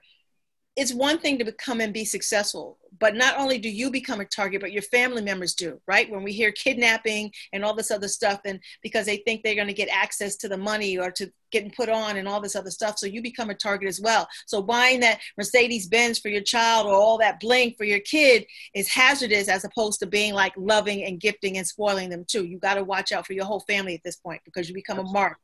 it's 0.77 0.93
one 0.93 1.19
thing 1.19 1.39
to 1.39 1.45
become 1.45 1.81
and 1.81 1.95
be 1.95 2.05
successful, 2.05 2.79
but 2.99 3.17
not 3.17 3.39
only 3.39 3.57
do 3.57 3.71
you 3.71 3.91
become 3.91 4.21
a 4.21 4.27
target, 4.27 4.61
but 4.61 4.73
your 4.73 4.83
family 4.83 5.23
members 5.23 5.55
do, 5.55 5.81
right? 5.89 6.11
When 6.11 6.23
we 6.23 6.35
hear 6.35 6.53
kidnapping 6.53 7.33
and 7.55 7.65
all 7.65 7.75
this 7.75 7.91
other 7.91 8.09
stuff, 8.09 8.43
and 8.45 8.61
because 8.83 9.07
they 9.07 9.17
think 9.17 9.43
they're 9.43 9.55
going 9.55 9.69
to 9.69 9.73
get 9.73 9.89
access 9.89 10.37
to 10.37 10.49
the 10.49 10.59
money 10.59 10.99
or 10.99 11.11
to 11.13 11.33
getting 11.51 11.71
put 11.71 11.89
on 11.89 12.19
and 12.19 12.29
all 12.29 12.43
this 12.43 12.55
other 12.55 12.71
stuff, 12.71 12.99
so 12.99 13.07
you 13.07 13.23
become 13.23 13.49
a 13.49 13.55
target 13.55 13.89
as 13.89 14.03
well. 14.03 14.29
So 14.47 14.61
buying 14.61 15.01
that 15.01 15.21
Mercedes 15.39 15.89
Benz 15.89 16.19
for 16.19 16.29
your 16.29 16.43
child 16.43 16.87
or 16.87 16.93
all 16.95 17.17
that 17.19 17.41
bling 17.41 17.73
for 17.79 17.85
your 17.85 18.01
kid 18.01 18.45
is 18.75 18.87
hazardous 18.87 19.49
as 19.49 19.65
opposed 19.65 20.01
to 20.01 20.07
being 20.07 20.35
like 20.35 20.53
loving 20.59 21.05
and 21.05 21.19
gifting 21.19 21.57
and 21.57 21.67
spoiling 21.67 22.11
them 22.11 22.27
too. 22.29 22.45
You 22.45 22.59
got 22.59 22.75
to 22.75 22.85
watch 22.85 23.13
out 23.13 23.27
for 23.27 23.33
your 23.33 23.47
whole 23.47 23.61
family 23.61 23.95
at 23.95 24.03
this 24.05 24.17
point 24.17 24.43
because 24.45 24.69
you 24.69 24.75
become 24.75 24.99
Absolutely. 24.99 25.19
a 25.19 25.23
mark. 25.23 25.39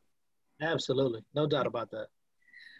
Absolutely, 0.60 1.24
no 1.34 1.46
doubt 1.46 1.66
about 1.66 1.90
that. 1.92 2.08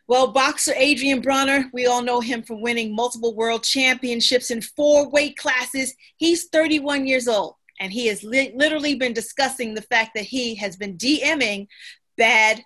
Well, 0.08 0.32
boxer 0.32 0.74
Adrien 0.74 1.22
Broner, 1.22 1.70
we 1.72 1.86
all 1.86 2.02
know 2.02 2.20
him 2.20 2.42
from 2.42 2.60
winning 2.60 2.94
multiple 2.94 3.34
world 3.34 3.62
championships 3.62 4.50
in 4.50 4.60
four 4.60 5.08
weight 5.10 5.36
classes. 5.36 5.94
He's 6.16 6.48
31 6.48 7.06
years 7.06 7.28
old, 7.28 7.54
and 7.80 7.92
he 7.92 8.08
has 8.08 8.22
li- 8.22 8.52
literally 8.54 8.96
been 8.96 9.12
discussing 9.12 9.74
the 9.74 9.82
fact 9.82 10.10
that 10.14 10.24
he 10.24 10.56
has 10.56 10.76
been 10.76 10.98
DMing 10.98 11.68
Bad 12.16 12.62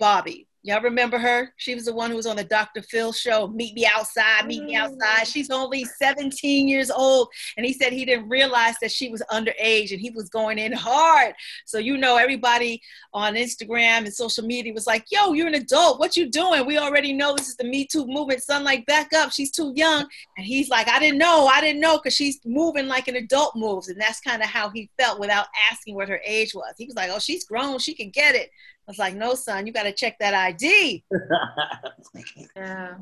Bhabie. 0.00 0.46
Y'all 0.62 0.82
remember 0.82 1.18
her? 1.18 1.54
She 1.56 1.74
was 1.74 1.86
the 1.86 1.94
one 1.94 2.10
who 2.10 2.16
was 2.16 2.26
on 2.26 2.36
the 2.36 2.44
Dr. 2.44 2.82
Phil 2.82 3.12
show, 3.12 3.48
Meet 3.48 3.74
Me 3.74 3.86
Outside, 3.86 4.46
Meet 4.46 4.64
Me 4.64 4.74
mm. 4.74 4.78
Outside. 4.78 5.26
She's 5.26 5.48
only 5.48 5.84
17 5.84 6.68
years 6.68 6.90
old. 6.90 7.28
And 7.56 7.64
he 7.64 7.72
said 7.72 7.94
he 7.94 8.04
didn't 8.04 8.28
realize 8.28 8.74
that 8.82 8.92
she 8.92 9.08
was 9.08 9.22
underage 9.30 9.90
and 9.90 10.00
he 10.00 10.10
was 10.10 10.28
going 10.28 10.58
in 10.58 10.72
hard. 10.72 11.34
So, 11.64 11.78
you 11.78 11.96
know, 11.96 12.18
everybody 12.18 12.82
on 13.14 13.36
Instagram 13.36 14.04
and 14.04 14.12
social 14.12 14.44
media 14.44 14.74
was 14.74 14.86
like, 14.86 15.06
yo, 15.10 15.32
you're 15.32 15.46
an 15.46 15.54
adult. 15.54 15.98
What 15.98 16.14
you 16.14 16.30
doing? 16.30 16.66
We 16.66 16.76
already 16.76 17.14
know 17.14 17.34
this 17.34 17.48
is 17.48 17.56
the 17.56 17.64
Me 17.64 17.86
Too 17.86 18.06
movement. 18.06 18.42
Sunlight, 18.42 18.84
back 18.84 19.14
up. 19.14 19.32
She's 19.32 19.50
too 19.50 19.72
young. 19.74 20.06
And 20.36 20.44
he's 20.44 20.68
like, 20.68 20.88
I 20.88 20.98
didn't 20.98 21.18
know. 21.18 21.46
I 21.46 21.62
didn't 21.62 21.80
know 21.80 21.96
because 21.96 22.14
she's 22.14 22.38
moving 22.44 22.86
like 22.86 23.08
an 23.08 23.16
adult 23.16 23.56
moves. 23.56 23.88
And 23.88 23.98
that's 23.98 24.20
kind 24.20 24.42
of 24.42 24.48
how 24.48 24.68
he 24.68 24.90
felt 24.98 25.20
without 25.20 25.46
asking 25.72 25.94
what 25.94 26.10
her 26.10 26.20
age 26.22 26.54
was. 26.54 26.74
He 26.76 26.84
was 26.84 26.96
like, 26.96 27.10
oh, 27.10 27.18
she's 27.18 27.46
grown. 27.46 27.78
She 27.78 27.94
can 27.94 28.10
get 28.10 28.34
it 28.34 28.50
was 28.90 28.98
like, 28.98 29.14
no, 29.14 29.34
son, 29.34 29.66
you 29.66 29.72
got 29.72 29.84
to 29.84 29.92
check 29.92 30.18
that 30.18 30.34
ID. 30.34 31.04
yeah. 32.56 32.94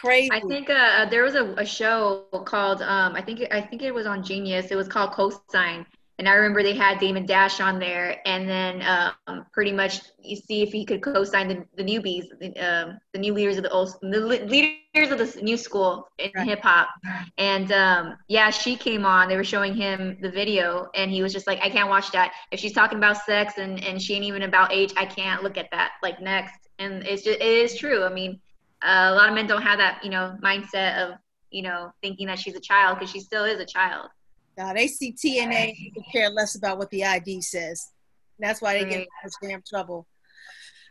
Crazy. 0.00 0.30
I 0.32 0.40
think 0.40 0.70
uh, 0.70 1.06
there 1.10 1.22
was 1.22 1.34
a, 1.34 1.52
a 1.54 1.66
show 1.66 2.24
called 2.46 2.80
um, 2.80 3.14
I 3.14 3.20
think 3.20 3.42
I 3.52 3.60
think 3.60 3.82
it 3.82 3.92
was 3.92 4.06
on 4.06 4.22
Genius. 4.22 4.70
It 4.70 4.76
was 4.76 4.88
called 4.88 5.10
Cosign, 5.10 5.84
and 6.20 6.28
I 6.28 6.34
remember 6.34 6.62
they 6.62 6.74
had 6.74 6.98
Damon 6.98 7.24
Dash 7.24 7.60
on 7.60 7.78
there, 7.78 8.20
and 8.26 8.46
then 8.46 9.14
um, 9.26 9.46
pretty 9.54 9.72
much 9.72 10.02
you 10.22 10.36
see 10.36 10.60
if 10.60 10.70
he 10.70 10.84
could 10.84 11.02
co-sign 11.02 11.48
the, 11.48 11.64
the 11.76 11.82
newbies, 11.82 12.24
the, 12.38 12.54
um, 12.58 12.98
the 13.14 13.18
new 13.18 13.32
leaders 13.32 13.56
of 13.56 13.62
the 13.62 13.70
old, 13.70 13.94
the 14.02 14.20
leaders 14.20 15.10
of 15.10 15.16
the 15.16 15.40
new 15.42 15.56
school 15.56 16.06
in 16.18 16.30
right. 16.36 16.46
hip 16.46 16.60
hop. 16.60 16.90
And 17.38 17.72
um, 17.72 18.18
yeah, 18.28 18.50
she 18.50 18.76
came 18.76 19.06
on. 19.06 19.30
They 19.30 19.36
were 19.36 19.44
showing 19.44 19.74
him 19.74 20.18
the 20.20 20.30
video, 20.30 20.90
and 20.94 21.10
he 21.10 21.22
was 21.22 21.32
just 21.32 21.46
like, 21.46 21.58
"I 21.62 21.70
can't 21.70 21.88
watch 21.88 22.12
that. 22.12 22.34
If 22.50 22.60
she's 22.60 22.74
talking 22.74 22.98
about 22.98 23.16
sex 23.24 23.54
and 23.56 23.82
and 23.82 24.00
she 24.00 24.14
ain't 24.14 24.24
even 24.24 24.42
about 24.42 24.74
age, 24.74 24.92
I 24.98 25.06
can't 25.06 25.42
look 25.42 25.56
at 25.56 25.70
that. 25.70 25.92
Like 26.02 26.20
next." 26.20 26.68
And 26.78 27.02
it's 27.06 27.22
just 27.22 27.40
it 27.40 27.46
is 27.46 27.78
true. 27.78 28.04
I 28.04 28.12
mean, 28.12 28.38
uh, 28.82 29.08
a 29.10 29.14
lot 29.14 29.30
of 29.30 29.34
men 29.34 29.46
don't 29.46 29.62
have 29.62 29.78
that 29.78 30.04
you 30.04 30.10
know 30.10 30.36
mindset 30.42 30.98
of 31.02 31.18
you 31.50 31.62
know 31.62 31.94
thinking 32.02 32.26
that 32.26 32.38
she's 32.38 32.56
a 32.56 32.60
child 32.60 32.98
because 32.98 33.10
she 33.10 33.20
still 33.20 33.44
is 33.44 33.58
a 33.58 33.64
child. 33.64 34.10
They 34.74 34.86
see 34.86 35.12
TNA, 35.12 35.92
care 36.12 36.30
less 36.30 36.54
about 36.54 36.78
what 36.78 36.90
the 36.90 37.04
ID 37.04 37.42
says. 37.42 37.90
That's 38.38 38.62
why 38.62 38.74
they 38.74 38.88
get 38.88 39.00
in 39.00 39.06
such 39.22 39.32
damn 39.42 39.62
trouble. 39.68 40.06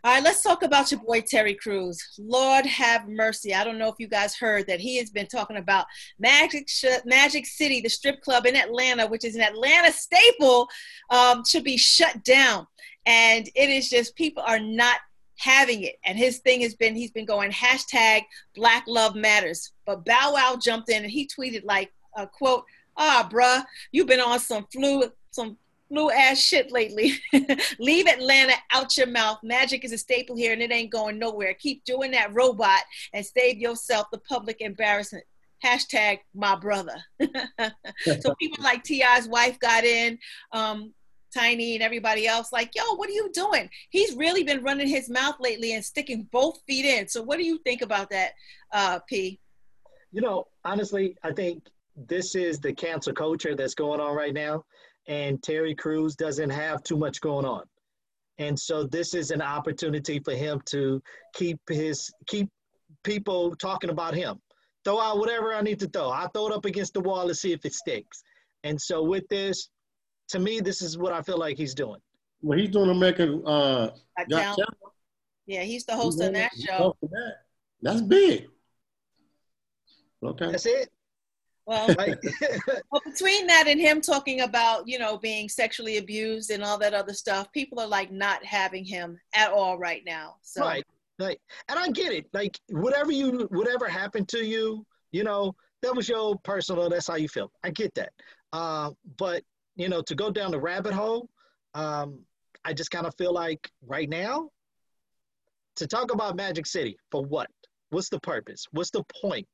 All 0.01 0.13
right, 0.13 0.23
let's 0.23 0.41
talk 0.41 0.63
about 0.63 0.91
your 0.91 1.01
boy 1.01 1.19
Terry 1.19 1.55
Crews. 1.55 2.01
Lord 2.17 2.65
have 2.65 3.09
mercy. 3.09 3.53
I 3.53 3.65
don't 3.65 3.77
know 3.77 3.89
if 3.89 3.95
you 3.99 4.07
guys 4.07 4.33
heard 4.33 4.65
that 4.67 4.79
he 4.79 4.97
has 4.97 5.09
been 5.09 5.27
talking 5.27 5.57
about 5.57 5.87
Magic 6.17 6.69
Sh- 6.69 7.03
Magic 7.03 7.45
City, 7.45 7.81
the 7.81 7.89
strip 7.89 8.21
club 8.21 8.45
in 8.45 8.55
Atlanta, 8.55 9.07
which 9.07 9.25
is 9.25 9.35
an 9.35 9.41
Atlanta 9.41 9.91
staple, 9.91 10.69
um, 11.09 11.43
should 11.45 11.65
be 11.65 11.75
shut 11.75 12.23
down. 12.23 12.65
And 13.05 13.49
it 13.55 13.69
is 13.69 13.89
just 13.89 14.15
people 14.15 14.41
are 14.45 14.59
not 14.59 14.99
having 15.37 15.83
it. 15.83 15.95
And 16.05 16.17
his 16.17 16.37
thing 16.39 16.61
has 16.61 16.75
been 16.75 16.95
he's 16.95 17.11
been 17.11 17.25
going 17.25 17.51
hashtag 17.51 18.21
Black 18.55 18.85
Love 18.87 19.15
Matters. 19.15 19.73
But 19.85 20.05
Bow 20.05 20.31
Wow 20.33 20.57
jumped 20.61 20.89
in 20.89 21.03
and 21.03 21.11
he 21.11 21.27
tweeted 21.27 21.65
like, 21.65 21.91
uh, 22.15 22.25
"quote 22.25 22.63
ah, 22.99 23.27
bruh, 23.31 23.63
you've 23.91 24.07
been 24.07 24.19
on 24.19 24.39
some 24.39 24.67
flu, 24.71 25.05
some 25.31 25.57
flu 25.87 26.11
ass 26.11 26.39
shit 26.39 26.71
lately. 26.71 27.13
Leave 27.79 28.07
Atlanta 28.07 28.53
out 28.71 28.95
your 28.97 29.07
mouth. 29.07 29.39
Magic 29.41 29.83
is 29.83 29.91
a 29.91 29.97
staple 29.97 30.35
here 30.35 30.53
and 30.53 30.61
it 30.61 30.71
ain't 30.71 30.91
going 30.91 31.17
nowhere. 31.17 31.53
Keep 31.55 31.83
doing 31.85 32.11
that 32.11 32.33
robot 32.33 32.81
and 33.13 33.25
save 33.25 33.57
yourself 33.57 34.07
the 34.11 34.19
public 34.19 34.61
embarrassment. 34.61 35.23
Hashtag 35.63 36.19
my 36.33 36.55
brother. 36.55 36.95
so 37.19 38.33
people 38.39 38.63
like 38.63 38.83
T.I.'s 38.83 39.27
wife 39.27 39.59
got 39.59 39.83
in, 39.83 40.19
um, 40.51 40.93
Tiny 41.31 41.75
and 41.75 41.83
everybody 41.83 42.25
else, 42.25 42.51
like, 42.51 42.71
yo, 42.75 42.95
what 42.95 43.07
are 43.07 43.13
you 43.13 43.29
doing? 43.31 43.69
He's 43.91 44.15
really 44.15 44.43
been 44.43 44.63
running 44.63 44.87
his 44.87 45.11
mouth 45.11 45.35
lately 45.39 45.73
and 45.73 45.85
sticking 45.85 46.27
both 46.31 46.59
feet 46.65 46.85
in. 46.85 47.07
So 47.07 47.21
what 47.21 47.37
do 47.37 47.45
you 47.45 47.59
think 47.59 47.83
about 47.83 48.09
that, 48.09 48.31
uh, 48.73 48.97
P? 49.07 49.39
You 50.11 50.21
know, 50.21 50.47
honestly, 50.65 51.17
I 51.21 51.31
think 51.31 51.67
this 52.07 52.35
is 52.35 52.59
the 52.59 52.73
cancel 52.73 53.13
culture 53.13 53.55
that's 53.55 53.73
going 53.73 53.99
on 53.99 54.15
right 54.15 54.33
now, 54.33 54.63
and 55.07 55.41
Terry 55.41 55.75
Crews 55.75 56.15
doesn't 56.15 56.49
have 56.49 56.83
too 56.83 56.97
much 56.97 57.21
going 57.21 57.45
on. 57.45 57.63
And 58.37 58.57
so 58.57 58.85
this 58.85 59.13
is 59.13 59.31
an 59.31 59.41
opportunity 59.41 60.19
for 60.19 60.33
him 60.33 60.61
to 60.67 61.01
keep 61.33 61.59
his 61.67 62.09
keep 62.27 62.49
people 63.03 63.55
talking 63.55 63.89
about 63.89 64.13
him. 64.13 64.39
Throw 64.85 64.99
out 64.99 65.19
whatever 65.19 65.53
I 65.53 65.61
need 65.61 65.79
to 65.79 65.87
throw. 65.87 66.09
I 66.09 66.27
throw 66.33 66.47
it 66.47 66.53
up 66.53 66.65
against 66.65 66.93
the 66.93 67.01
wall 67.01 67.27
to 67.27 67.35
see 67.35 67.51
if 67.51 67.65
it 67.65 67.73
sticks. 67.73 68.23
And 68.63 68.79
so 68.79 69.03
with 69.03 69.27
this, 69.29 69.69
to 70.29 70.39
me, 70.39 70.61
this 70.61 70.81
is 70.81 70.97
what 70.97 71.11
I 71.11 71.21
feel 71.21 71.37
like 71.37 71.57
he's 71.57 71.73
doing. 71.73 71.99
Well, 72.41 72.57
he's 72.57 72.69
doing 72.69 72.89
American 72.89 73.45
uh 73.45 73.89
Got 74.29 74.57
Yeah, 75.45 75.63
he's 75.63 75.83
the 75.85 75.95
host 75.95 76.19
he's 76.19 76.27
of 76.27 76.33
that 76.33 76.51
show. 76.55 76.95
That. 77.01 77.33
That's 77.81 78.01
big. 78.01 78.47
Okay. 80.23 80.51
That's 80.51 80.65
it. 80.65 80.89
Well, 81.69 81.95
well, 82.91 83.01
between 83.05 83.45
that 83.45 83.65
and 83.67 83.79
him 83.79 84.01
talking 84.01 84.41
about, 84.41 84.87
you 84.87 84.97
know, 84.97 85.19
being 85.19 85.47
sexually 85.47 85.97
abused 85.97 86.49
and 86.49 86.63
all 86.63 86.79
that 86.79 86.95
other 86.95 87.13
stuff, 87.13 87.51
people 87.51 87.79
are 87.79 87.87
like 87.87 88.11
not 88.11 88.43
having 88.43 88.83
him 88.83 89.19
at 89.35 89.51
all 89.51 89.77
right 89.77 90.01
now. 90.03 90.37
So 90.41 90.61
Right. 90.61 90.83
Right. 91.19 91.39
And 91.67 91.77
I 91.77 91.91
get 91.91 92.11
it. 92.11 92.25
Like 92.33 92.59
whatever 92.69 93.11
you 93.11 93.47
whatever 93.51 93.87
happened 93.87 94.27
to 94.29 94.43
you, 94.43 94.83
you 95.11 95.23
know, 95.23 95.53
that 95.83 95.95
was 95.95 96.09
your 96.09 96.39
personal, 96.39 96.89
that's 96.89 97.07
how 97.07 97.17
you 97.17 97.29
feel. 97.29 97.51
I 97.63 97.69
get 97.69 97.93
that. 97.93 98.13
Uh, 98.51 98.89
but 99.19 99.43
you 99.75 99.89
know, 99.89 100.01
to 100.01 100.15
go 100.15 100.31
down 100.31 100.49
the 100.49 100.59
rabbit 100.59 100.93
hole, 100.93 101.29
um, 101.75 102.17
I 102.65 102.73
just 102.73 102.89
kind 102.89 103.05
of 103.05 103.13
feel 103.15 103.31
like 103.31 103.69
right 103.85 104.09
now, 104.09 104.49
to 105.75 105.85
talk 105.85 106.11
about 106.11 106.35
Magic 106.35 106.65
City, 106.65 106.97
for 107.11 107.23
what? 107.23 107.47
What's 107.91 108.09
the 108.09 108.19
purpose? 108.21 108.65
What's 108.71 108.89
the 108.89 109.03
point? 109.21 109.47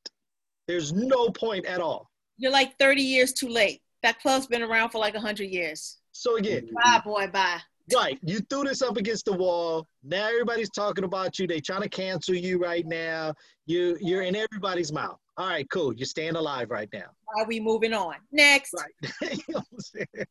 There's 0.67 0.93
no 0.93 1.29
point 1.29 1.65
at 1.65 1.79
all. 1.79 2.09
You're 2.37 2.51
like 2.51 2.77
30 2.79 3.01
years 3.01 3.33
too 3.33 3.47
late. 3.47 3.81
That 4.03 4.19
club's 4.19 4.47
been 4.47 4.61
around 4.61 4.89
for 4.89 4.99
like 4.99 5.13
100 5.13 5.45
years. 5.45 5.97
So 6.11 6.37
again, 6.37 6.69
bye, 6.83 7.01
boy, 7.03 7.27
bye. 7.27 7.59
Right, 7.93 8.17
you 8.23 8.39
threw 8.49 8.63
this 8.63 8.81
up 8.81 8.97
against 8.97 9.25
the 9.25 9.33
wall. 9.33 9.85
Now 10.03 10.27
everybody's 10.27 10.71
talking 10.71 11.03
about 11.03 11.37
you. 11.37 11.45
They're 11.45 11.59
trying 11.59 11.83
to 11.83 11.89
cancel 11.89 12.33
you 12.33 12.57
right 12.57 12.85
now. 12.85 13.35
You 13.67 13.95
you're 14.01 14.23
in 14.23 14.35
everybody's 14.35 14.91
mouth. 14.91 15.19
All 15.37 15.47
right, 15.47 15.69
cool. 15.69 15.93
You're 15.93 16.07
staying 16.07 16.35
alive 16.35 16.71
right 16.71 16.89
now. 16.93 17.05
Are 17.37 17.45
we 17.45 17.59
moving 17.59 17.93
on? 17.93 18.15
Next. 18.31 18.73
Right. 18.73 19.11
You 19.47 19.53
know 19.53 19.59
what 19.59 19.65
I'm 19.71 19.79
saying? 19.79 20.25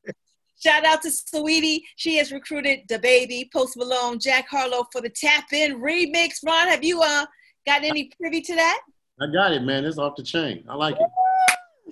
Shout 0.60 0.84
out 0.84 1.02
to 1.02 1.08
Saweetie. 1.10 1.80
She 1.96 2.16
has 2.16 2.32
recruited 2.32 2.88
DaBaby, 2.88 3.52
Post 3.52 3.76
Malone, 3.76 4.18
Jack 4.18 4.48
Harlow 4.48 4.86
for 4.90 5.00
the 5.00 5.10
Tap 5.10 5.52
In 5.52 5.80
remix. 5.80 6.38
Ron, 6.44 6.68
have 6.68 6.82
you 6.82 7.02
uh 7.02 7.26
got 7.66 7.84
any 7.84 8.10
privy 8.18 8.40
to 8.40 8.54
that? 8.54 8.80
I 9.20 9.26
got 9.32 9.52
it, 9.52 9.62
man. 9.62 9.84
It's 9.84 9.98
off 9.98 10.16
the 10.16 10.22
chain. 10.22 10.64
I 10.68 10.74
like 10.74 10.96
it. 10.96 11.06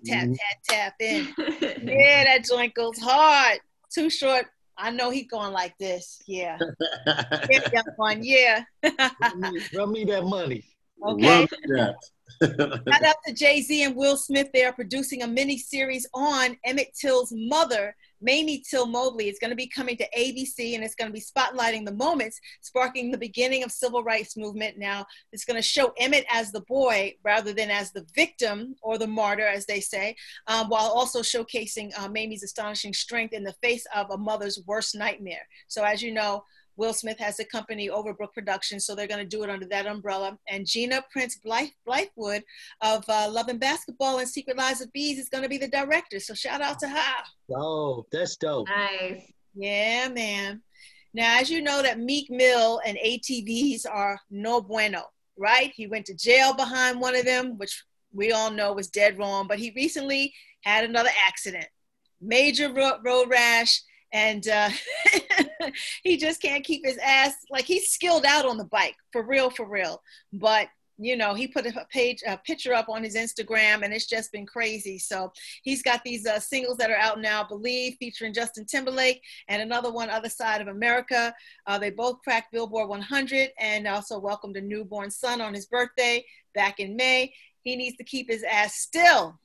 Tap, 0.04 0.26
Mhm. 0.28 0.36
tap, 0.36 0.58
tap 0.68 0.94
in. 1.00 1.28
Yeah, 1.88 2.24
that 2.24 2.44
joint 2.44 2.74
goes 2.74 2.98
hard. 2.98 3.60
Too 3.94 4.10
short. 4.10 4.46
I 4.76 4.90
know 4.90 5.10
he 5.10 5.22
going 5.24 5.52
like 5.52 5.76
this. 5.78 6.20
Yeah. 6.26 6.58
Yeah, 7.50 7.68
young 7.72 7.84
one. 7.96 8.22
Yeah. 8.24 8.64
run, 8.82 9.40
me, 9.52 9.60
run 9.74 9.92
me 9.92 10.04
that 10.06 10.24
money. 10.24 10.64
Okay. 11.04 11.26
Run 11.28 11.48
that. 11.68 11.96
Shout 12.92 13.04
out 13.04 13.16
to 13.26 13.32
Jay 13.32 13.60
Z 13.60 13.82
and 13.84 13.94
Will 13.94 14.16
Smith. 14.16 14.48
They 14.52 14.64
are 14.64 14.72
producing 14.72 15.22
a 15.22 15.26
mini 15.28 15.58
series 15.58 16.08
on 16.14 16.56
Emmett 16.64 16.92
Till's 17.00 17.32
mother, 17.32 17.94
Mamie 18.22 18.62
Till 18.68 18.86
Mobley. 18.86 19.28
is 19.28 19.38
going 19.38 19.50
to 19.50 19.56
be 19.56 19.66
coming 19.66 19.96
to 19.96 20.08
ABC 20.16 20.74
and 20.74 20.84
it's 20.84 20.94
going 20.94 21.10
to 21.10 21.12
be 21.12 21.20
spotlighting 21.20 21.84
the 21.84 21.94
moments 21.94 22.40
sparking 22.60 23.10
the 23.10 23.18
beginning 23.18 23.64
of 23.64 23.72
civil 23.72 24.02
rights 24.02 24.36
movement. 24.36 24.78
Now, 24.78 25.04
it's 25.32 25.44
going 25.44 25.56
to 25.56 25.62
show 25.62 25.92
Emmett 25.98 26.24
as 26.30 26.52
the 26.52 26.62
boy 26.62 27.14
rather 27.24 27.52
than 27.52 27.70
as 27.70 27.92
the 27.92 28.06
victim 28.14 28.76
or 28.82 28.98
the 28.98 29.06
martyr, 29.06 29.46
as 29.46 29.66
they 29.66 29.80
say, 29.80 30.14
um, 30.46 30.68
while 30.68 30.88
also 30.88 31.20
showcasing 31.20 31.90
uh, 31.98 32.08
Mamie's 32.08 32.42
astonishing 32.42 32.94
strength 32.94 33.34
in 33.34 33.44
the 33.44 33.54
face 33.62 33.86
of 33.94 34.10
a 34.10 34.18
mother's 34.18 34.60
worst 34.66 34.94
nightmare. 34.94 35.46
So, 35.68 35.84
as 35.84 36.02
you 36.02 36.12
know, 36.12 36.44
Will 36.76 36.94
Smith 36.94 37.18
has 37.18 37.38
a 37.38 37.44
company 37.44 37.88
Overbrook 37.88 38.32
Productions, 38.32 38.86
so 38.86 38.94
they're 38.94 39.06
going 39.06 39.22
to 39.22 39.36
do 39.36 39.42
it 39.42 39.50
under 39.50 39.66
that 39.66 39.86
umbrella. 39.86 40.38
And 40.48 40.66
Gina 40.66 41.04
Prince 41.10 41.36
Blythe, 41.36 41.68
Blythewood 41.86 42.42
of 42.80 43.04
uh, 43.08 43.28
Love 43.30 43.48
and 43.48 43.60
Basketball 43.60 44.18
and 44.18 44.28
Secret 44.28 44.56
Lives 44.56 44.80
of 44.80 44.92
Bees 44.92 45.18
is 45.18 45.28
going 45.28 45.42
to 45.42 45.50
be 45.50 45.58
the 45.58 45.68
director. 45.68 46.18
So 46.18 46.34
shout 46.34 46.60
out 46.60 46.78
to 46.80 46.88
her. 46.88 47.24
Oh, 47.54 48.06
that's 48.10 48.36
dope. 48.36 48.68
nice. 48.68 49.32
Yeah, 49.54 50.08
man. 50.08 50.62
Now, 51.14 51.38
as 51.38 51.50
you 51.50 51.60
know, 51.60 51.82
that 51.82 52.00
Meek 52.00 52.30
Mill 52.30 52.80
and 52.86 52.96
ATVs 53.04 53.84
are 53.90 54.18
no 54.30 54.62
bueno, 54.62 55.02
right? 55.36 55.70
He 55.74 55.86
went 55.86 56.06
to 56.06 56.14
jail 56.14 56.54
behind 56.54 57.00
one 57.00 57.14
of 57.14 57.26
them, 57.26 57.58
which 57.58 57.84
we 58.14 58.32
all 58.32 58.50
know 58.50 58.72
was 58.72 58.88
dead 58.88 59.18
wrong. 59.18 59.46
But 59.46 59.58
he 59.58 59.72
recently 59.76 60.32
had 60.62 60.84
another 60.84 61.10
accident, 61.26 61.66
major 62.20 62.72
road 62.72 63.28
rash, 63.28 63.82
and 64.12 64.46
uh, 64.48 64.70
he 66.02 66.16
just 66.16 66.40
can't 66.42 66.64
keep 66.64 66.84
his 66.84 66.98
ass 66.98 67.34
like 67.50 67.64
he's 67.64 67.90
skilled 67.90 68.24
out 68.24 68.46
on 68.46 68.56
the 68.56 68.64
bike 68.64 68.96
for 69.12 69.22
real, 69.22 69.50
for 69.50 69.68
real. 69.68 70.02
But 70.32 70.68
you 70.98 71.16
know, 71.16 71.34
he 71.34 71.48
put 71.48 71.66
a 71.66 71.86
page, 71.90 72.22
a 72.26 72.36
picture 72.36 72.74
up 72.74 72.88
on 72.88 73.02
his 73.02 73.16
Instagram, 73.16 73.82
and 73.82 73.92
it's 73.92 74.06
just 74.06 74.30
been 74.30 74.46
crazy. 74.46 74.98
So 74.98 75.32
he's 75.62 75.82
got 75.82 76.04
these 76.04 76.26
uh, 76.26 76.38
singles 76.38 76.76
that 76.76 76.90
are 76.90 76.96
out 76.96 77.20
now, 77.20 77.42
Believe, 77.42 77.96
featuring 77.98 78.32
Justin 78.32 78.66
Timberlake, 78.66 79.20
and 79.48 79.60
another 79.60 79.90
one, 79.90 80.10
Other 80.10 80.28
Side 80.28 80.60
of 80.60 80.68
America. 80.68 81.34
Uh, 81.66 81.78
they 81.78 81.90
both 81.90 82.20
cracked 82.22 82.52
Billboard 82.52 82.88
100 82.88 83.50
and 83.58 83.88
also 83.88 84.18
welcomed 84.18 84.56
a 84.56 84.60
newborn 84.60 85.10
son 85.10 85.40
on 85.40 85.54
his 85.54 85.66
birthday 85.66 86.24
back 86.54 86.78
in 86.78 86.94
May. 86.94 87.32
He 87.62 87.74
needs 87.74 87.96
to 87.96 88.04
keep 88.04 88.30
his 88.30 88.42
ass 88.44 88.74
still. 88.74 89.38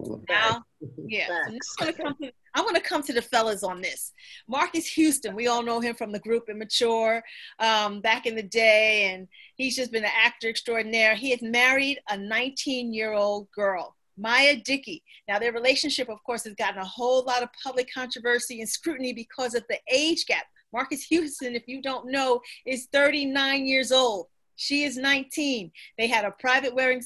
Now, 0.28 0.64
yeah. 1.06 1.28
So 1.28 1.34
Facts. 1.34 1.76
I'm 1.80 1.86
gonna 1.86 1.92
come 1.92 2.16
to 2.22 2.32
I'm 2.54 2.64
gonna 2.64 2.80
come 2.80 3.02
to 3.02 3.12
the 3.12 3.22
fellas 3.22 3.62
on 3.62 3.80
this. 3.80 4.12
Marques 4.48 4.86
Houston, 4.86 5.34
we 5.34 5.48
all 5.48 5.62
know 5.62 5.80
him 5.80 5.94
from 5.94 6.12
the 6.12 6.20
group 6.20 6.48
Immature 6.48 7.22
um, 7.58 8.00
back 8.00 8.26
in 8.26 8.36
the 8.36 8.42
day, 8.42 9.12
and 9.12 9.26
he's 9.56 9.74
just 9.74 9.90
been 9.90 10.04
an 10.04 10.10
actor 10.16 10.48
extraordinaire. 10.48 11.14
He 11.14 11.30
has 11.30 11.42
married 11.42 11.98
a 12.08 12.16
19-year-old 12.16 13.50
girl, 13.50 13.96
Miya 14.16 14.56
Dickey. 14.64 15.02
Now 15.26 15.38
their 15.38 15.52
relationship, 15.52 16.08
of 16.08 16.22
course, 16.24 16.44
has 16.44 16.54
gotten 16.54 16.80
a 16.80 16.86
whole 16.86 17.24
lot 17.24 17.42
of 17.42 17.48
public 17.62 17.88
controversy 17.92 18.60
and 18.60 18.68
scrutiny 18.68 19.12
because 19.12 19.54
of 19.54 19.64
the 19.68 19.78
age 19.92 20.26
gap. 20.26 20.44
Marques 20.72 21.04
Houston, 21.04 21.54
if 21.54 21.64
you 21.66 21.80
don't 21.82 22.10
know, 22.10 22.40
is 22.66 22.88
39 22.92 23.66
years 23.66 23.92
old. 23.92 24.26
She 24.56 24.84
is 24.84 24.96
19. 24.96 25.70
They 25.98 26.06
had 26.06 26.24
a 26.24 26.30
private 26.32 26.74
wedding, 26.74 27.02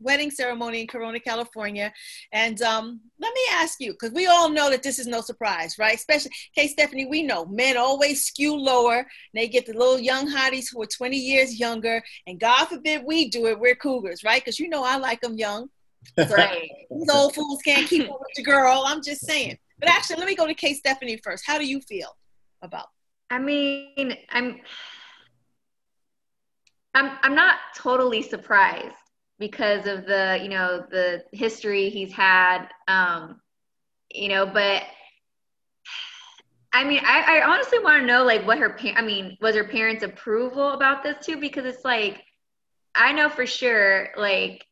wedding 0.00 0.30
ceremony 0.30 0.82
in 0.82 0.86
Corona, 0.86 1.20
California. 1.20 1.92
And 2.32 2.60
um, 2.62 3.00
let 3.18 3.32
me 3.32 3.40
ask 3.52 3.80
you, 3.80 3.92
because 3.92 4.12
we 4.12 4.26
all 4.26 4.48
know 4.48 4.70
that 4.70 4.82
this 4.82 4.98
is 4.98 5.06
no 5.06 5.20
surprise, 5.20 5.76
right? 5.78 5.94
Especially, 5.94 6.30
okay, 6.56 6.68
Stephanie, 6.68 7.06
we 7.06 7.22
know 7.22 7.46
men 7.46 7.76
always 7.76 8.24
skew 8.24 8.56
lower. 8.56 9.06
They 9.34 9.48
get 9.48 9.66
the 9.66 9.72
little 9.72 9.98
young 9.98 10.30
hotties 10.30 10.66
who 10.72 10.82
are 10.82 10.86
20 10.86 11.16
years 11.16 11.58
younger. 11.58 12.02
And 12.26 12.40
God 12.40 12.66
forbid 12.66 13.04
we 13.04 13.28
do 13.28 13.46
it, 13.46 13.58
we're 13.58 13.76
cougars, 13.76 14.24
right? 14.24 14.42
Because 14.42 14.58
you 14.58 14.68
know 14.68 14.84
I 14.84 14.96
like 14.96 15.20
them 15.20 15.36
young. 15.36 15.68
Right. 16.18 16.70
These 16.90 17.08
old 17.10 17.34
fools 17.34 17.60
can't 17.64 17.88
keep 17.88 18.10
up 18.10 18.20
with 18.20 18.28
the 18.36 18.42
girl. 18.42 18.84
I'm 18.86 19.02
just 19.02 19.22
saying. 19.22 19.56
But 19.78 19.88
actually, 19.88 20.16
let 20.16 20.26
me 20.26 20.34
go 20.34 20.46
to 20.46 20.52
Kay 20.52 20.74
Stephanie 20.74 21.18
first. 21.24 21.44
How 21.46 21.56
do 21.56 21.66
you 21.66 21.80
feel 21.80 22.14
about 22.60 22.88
I 23.30 23.38
mean, 23.38 24.16
I'm 24.30 24.60
I'm 26.94 27.10
I'm 27.22 27.34
not 27.34 27.56
totally 27.76 28.22
surprised 28.22 28.94
because 29.38 29.86
of 29.86 30.06
the, 30.06 30.38
you 30.42 30.48
know, 30.48 30.84
the 30.90 31.24
history 31.32 31.90
he's 31.90 32.12
had 32.12 32.68
um 32.88 33.40
you 34.12 34.28
know, 34.28 34.46
but 34.46 34.82
I 36.72 36.84
mean, 36.84 37.00
I, 37.04 37.38
I 37.40 37.46
honestly 37.46 37.78
want 37.78 38.00
to 38.02 38.06
know 38.06 38.24
like 38.24 38.46
what 38.46 38.58
her 38.58 38.70
pa- 38.70 38.94
I 38.96 39.02
mean, 39.02 39.36
was 39.40 39.54
her 39.56 39.64
parents' 39.64 40.02
approval 40.02 40.70
about 40.72 41.02
this 41.02 41.24
too 41.24 41.36
because 41.38 41.64
it's 41.64 41.84
like 41.84 42.22
I 42.94 43.12
know 43.12 43.28
for 43.28 43.46
sure 43.46 44.08
like 44.16 44.64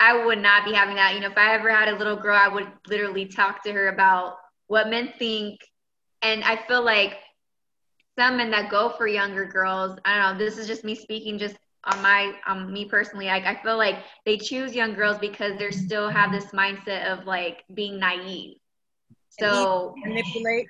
I 0.00 0.24
would 0.26 0.38
not 0.38 0.64
be 0.64 0.72
having 0.72 0.96
that. 0.96 1.14
You 1.14 1.20
know, 1.20 1.30
if 1.30 1.38
I 1.38 1.54
ever 1.54 1.70
had 1.70 1.88
a 1.88 1.96
little 1.96 2.16
girl, 2.16 2.36
I 2.36 2.48
would 2.48 2.68
literally 2.88 3.26
talk 3.26 3.62
to 3.64 3.72
her 3.72 3.88
about 3.88 4.36
what 4.66 4.88
men 4.88 5.12
think. 5.18 5.60
And 6.22 6.42
I 6.44 6.56
feel 6.56 6.84
like 6.84 7.14
some 8.18 8.36
men 8.36 8.50
that 8.50 8.70
go 8.70 8.90
for 8.90 9.06
younger 9.06 9.46
girls, 9.46 9.98
I 10.04 10.18
don't 10.18 10.38
know, 10.38 10.44
this 10.44 10.58
is 10.58 10.66
just 10.66 10.84
me 10.84 10.94
speaking 10.94 11.38
just 11.38 11.56
on 11.84 12.00
my 12.02 12.34
on 12.46 12.72
me 12.72 12.84
personally. 12.84 13.26
Like 13.26 13.44
I 13.44 13.60
feel 13.62 13.76
like 13.76 13.96
they 14.24 14.36
choose 14.36 14.74
young 14.74 14.94
girls 14.94 15.18
because 15.18 15.58
they 15.58 15.70
still 15.70 16.08
have 16.08 16.30
this 16.30 16.46
mindset 16.46 17.10
of 17.10 17.26
like 17.26 17.64
being 17.74 17.98
naive. 17.98 18.56
So 19.30 19.94
manipulate? 20.04 20.66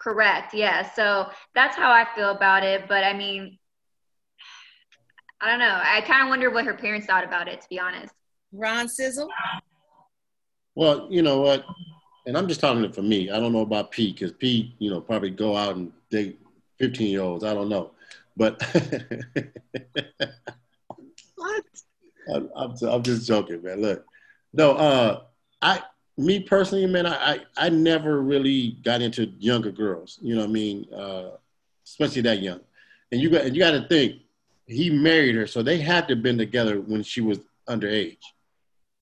correct, 0.00 0.54
yeah. 0.54 0.90
So 0.94 1.30
that's 1.54 1.76
how 1.76 1.90
I 1.90 2.06
feel 2.14 2.30
about 2.30 2.64
it. 2.64 2.88
But 2.88 3.04
I 3.04 3.12
mean, 3.12 3.58
I 5.40 5.50
don't 5.50 5.58
know. 5.58 5.80
I 5.82 6.00
kind 6.00 6.22
of 6.22 6.28
wonder 6.28 6.50
what 6.50 6.64
her 6.64 6.74
parents 6.74 7.06
thought 7.06 7.24
about 7.24 7.48
it, 7.48 7.60
to 7.60 7.66
be 7.68 7.78
honest. 7.78 8.14
Ron 8.52 8.88
Sizzle? 8.88 9.28
Well, 10.74 11.08
you 11.10 11.22
know 11.22 11.40
what? 11.40 11.64
And 12.26 12.38
I'm 12.38 12.48
just 12.48 12.60
talking 12.60 12.82
it 12.84 12.94
for 12.94 13.02
me. 13.02 13.30
I 13.30 13.38
don't 13.38 13.52
know 13.52 13.60
about 13.60 13.90
Pete 13.90 14.14
because 14.14 14.32
Pete, 14.32 14.72
you 14.78 14.90
know, 14.90 15.00
probably 15.00 15.30
go 15.30 15.56
out 15.56 15.76
and 15.76 15.92
date 16.10 16.38
15 16.84 17.10
year 17.10 17.22
olds. 17.22 17.44
I 17.44 17.54
don't 17.54 17.68
know. 17.68 17.92
But 18.36 18.60
What? 21.36 21.64
I'm, 22.32 22.50
I'm, 22.56 22.74
I'm 22.88 23.02
just 23.02 23.26
joking, 23.26 23.62
man. 23.62 23.80
Look, 23.80 24.04
no, 24.52 24.72
uh, 24.72 25.22
I, 25.62 25.82
me 26.16 26.40
personally, 26.40 26.86
man, 26.86 27.06
I, 27.06 27.16
I, 27.16 27.40
I 27.56 27.68
never 27.70 28.22
really 28.22 28.78
got 28.82 29.02
into 29.02 29.26
younger 29.38 29.70
girls. 29.70 30.18
You 30.22 30.34
know 30.34 30.42
what 30.42 30.50
I 30.50 30.52
mean? 30.52 30.86
Uh, 30.92 31.30
especially 31.84 32.22
that 32.22 32.40
young. 32.40 32.60
And 33.12 33.20
you 33.20 33.30
got, 33.30 33.52
you 33.52 33.58
got 33.60 33.72
to 33.72 33.86
think, 33.88 34.22
he 34.66 34.88
married 34.88 35.34
her, 35.34 35.46
so 35.46 35.62
they 35.62 35.78
had 35.78 36.08
to 36.08 36.14
have 36.14 36.22
been 36.22 36.38
together 36.38 36.80
when 36.80 37.02
she 37.02 37.20
was 37.20 37.40
underage. 37.68 38.16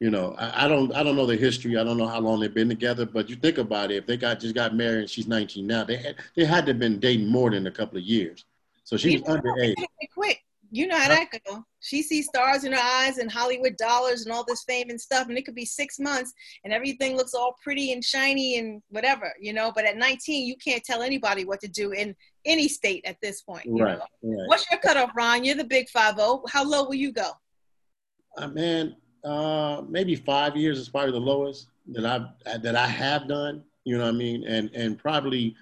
You 0.03 0.11
know, 0.11 0.35
I, 0.37 0.65
I 0.65 0.69
don't, 0.69 0.93
I 0.97 1.05
don't 1.05 1.15
know 1.15 1.27
the 1.27 1.37
history. 1.37 1.79
I 1.79 1.85
don't 1.85 1.97
know 1.97 2.09
how 2.09 2.19
long 2.19 2.41
they've 2.41 2.53
been 2.53 2.69
together. 2.69 3.07
But 3.07 3.31
you 3.31 3.37
think 3.37 3.59
about 3.59 3.93
it, 3.93 3.99
if 3.99 4.07
they 4.09 4.17
got 4.17 4.41
just 4.41 4.53
got 4.53 4.75
married 4.75 4.99
and 5.03 5.09
she's 5.09 5.29
19 5.29 5.65
now, 5.65 5.85
they 5.85 5.97
had, 5.97 6.17
they 6.35 6.45
had 6.45 6.67
to 6.67 6.73
have 6.73 6.81
been 6.81 6.99
dating 6.99 7.29
more 7.29 7.51
than 7.53 7.69
a 7.69 7.71
couple 7.71 7.99
of 7.99 8.03
years. 8.03 8.45
So 8.83 8.97
she 8.97 9.17
was 9.17 9.23
underage. 9.23 9.75
Quick. 10.13 10.41
You 10.73 10.89
know 10.89 10.99
how 10.99 11.07
that 11.07 11.29
go. 11.47 11.65
She 11.79 12.03
sees 12.03 12.27
stars 12.27 12.65
in 12.65 12.73
her 12.73 12.81
eyes 12.83 13.19
and 13.19 13.31
Hollywood 13.31 13.77
dollars 13.77 14.25
and 14.25 14.33
all 14.33 14.43
this 14.45 14.65
fame 14.65 14.91
and 14.91 15.01
stuff, 15.01 15.29
and 15.29 15.39
it 15.39 15.45
could 15.45 15.55
be 15.55 15.67
six 15.67 16.01
months 16.01 16.33
and 16.65 16.73
everything 16.73 17.17
looks 17.17 17.33
all 17.35 17.55
pretty 17.63 17.93
and 17.93 18.03
shiny 18.03 18.59
and 18.59 18.83
whatever, 18.89 19.33
you 19.41 19.53
know. 19.53 19.71
But 19.73 19.85
at 19.85 19.99
19, 19.99 20.45
you 20.45 20.57
can't 20.57 20.83
tell 20.83 21.03
anybody 21.03 21.45
what 21.45 21.61
to 21.61 21.69
do 21.69 21.93
in 21.93 22.17
any 22.45 22.67
state 22.67 23.05
at 23.05 23.19
this 23.23 23.43
point. 23.43 23.67
you 23.67 23.85
Right, 23.85 23.99
know? 23.99 24.05
right. 24.25 24.49
What's 24.49 24.69
your 24.69 24.81
cutoff, 24.81 25.11
Ron? 25.15 25.45
You're 25.45 25.55
the 25.55 25.63
big 25.63 25.89
five 25.91 26.17
zero. 26.17 26.43
How 26.49 26.65
low 26.65 26.87
will 26.87 26.95
you 26.95 27.13
go? 27.13 27.31
Uh, 28.37 28.49
man, 28.49 28.97
uh, 29.25 29.83
maybe 29.89 30.17
five 30.17 30.57
years 30.57 30.79
is 30.79 30.89
probably 30.89 31.13
the 31.13 31.21
lowest 31.21 31.69
that 31.89 32.07
I 32.07 32.59
that 32.59 32.77
I 32.77 32.87
have 32.87 33.29
done. 33.29 33.63
You 33.85 33.99
know 33.99 34.05
what 34.05 34.15
I 34.15 34.17
mean? 34.17 34.45
And 34.45 34.71
and 34.75 34.99
probably 34.99 35.55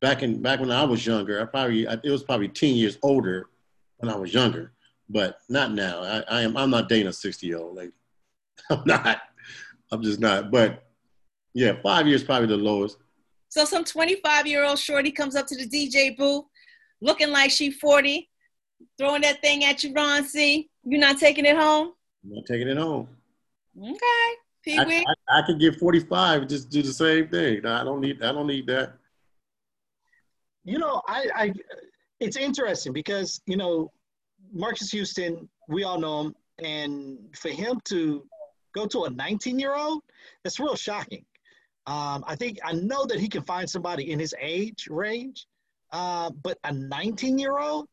back 0.00 0.22
in 0.22 0.42
back 0.42 0.60
when 0.60 0.70
I 0.70 0.84
was 0.84 1.06
younger, 1.06 1.40
I 1.40 1.44
probably 1.44 1.84
it 1.84 2.10
was 2.10 2.22
probably 2.22 2.48
ten 2.48 2.74
years 2.74 2.98
older 3.02 3.48
when 3.98 4.12
I 4.12 4.16
was 4.16 4.32
younger, 4.32 4.72
but 5.08 5.38
not 5.48 5.72
now. 5.72 6.02
I, 6.02 6.24
I 6.28 6.42
am 6.42 6.56
I'm 6.56 6.70
not 6.70 6.88
dating 6.88 7.08
a 7.08 7.12
sixty 7.12 7.46
year 7.46 7.58
old 7.58 7.76
lady. 7.76 7.92
I'm 8.70 8.82
not. 8.84 9.20
I'm 9.90 10.02
just 10.02 10.20
not. 10.20 10.50
But 10.50 10.84
yeah, 11.54 11.72
five 11.82 12.06
years 12.06 12.22
probably 12.22 12.48
the 12.48 12.56
lowest. 12.56 12.98
So 13.48 13.64
some 13.64 13.84
25 13.84 14.46
year 14.46 14.64
old 14.64 14.78
shorty 14.78 15.10
comes 15.10 15.34
up 15.34 15.46
to 15.46 15.56
the 15.56 15.66
DJ 15.66 16.16
booth, 16.16 16.44
looking 17.00 17.30
like 17.30 17.50
she 17.50 17.70
40, 17.70 18.28
throwing 18.98 19.22
that 19.22 19.40
thing 19.40 19.64
at 19.64 19.82
you, 19.82 19.92
Ron 19.94 20.24
C. 20.24 20.68
You're 20.84 21.00
not 21.00 21.18
taking 21.18 21.46
it 21.46 21.56
home? 21.56 21.92
I'm 22.28 22.36
not 22.36 22.46
taking 22.46 22.68
it 22.68 22.76
home. 22.76 23.08
Okay. 23.78 24.34
Pee 24.62 24.78
I, 24.78 24.84
Wee. 24.84 25.06
I, 25.28 25.38
I 25.38 25.42
could 25.46 25.58
get 25.58 25.78
45 25.78 26.42
and 26.42 26.50
just 26.50 26.68
do 26.68 26.82
the 26.82 26.92
same 26.92 27.28
thing. 27.28 27.62
No, 27.62 27.72
I 27.72 27.84
don't 27.84 28.00
need 28.00 28.22
I 28.22 28.32
don't 28.32 28.46
need 28.46 28.66
that. 28.66 28.94
You 30.64 30.78
know, 30.78 31.00
I, 31.08 31.26
I 31.34 31.52
it's 32.20 32.36
interesting 32.36 32.92
because 32.92 33.40
you 33.46 33.56
know 33.56 33.90
Marques 34.52 34.90
Houston, 34.90 35.48
we 35.68 35.84
all 35.84 35.98
know 35.98 36.20
him, 36.20 36.34
and 36.62 37.18
for 37.36 37.48
him 37.48 37.80
to 37.84 38.26
go 38.74 38.86
to 38.86 39.04
a 39.04 39.10
19 39.10 39.58
year 39.58 39.74
old, 39.74 40.02
that's 40.42 40.60
real 40.60 40.76
shocking. 40.76 41.24
Um, 41.86 42.22
I 42.26 42.36
think 42.36 42.58
I 42.64 42.72
know 42.72 43.06
that 43.06 43.18
he 43.18 43.28
can 43.28 43.42
find 43.44 43.68
somebody 43.68 44.10
in 44.10 44.18
his 44.18 44.34
age 44.38 44.88
range, 44.90 45.46
uh, 45.92 46.30
but 46.42 46.58
a 46.64 46.72
19 46.72 47.38
year 47.38 47.58
old, 47.58 47.88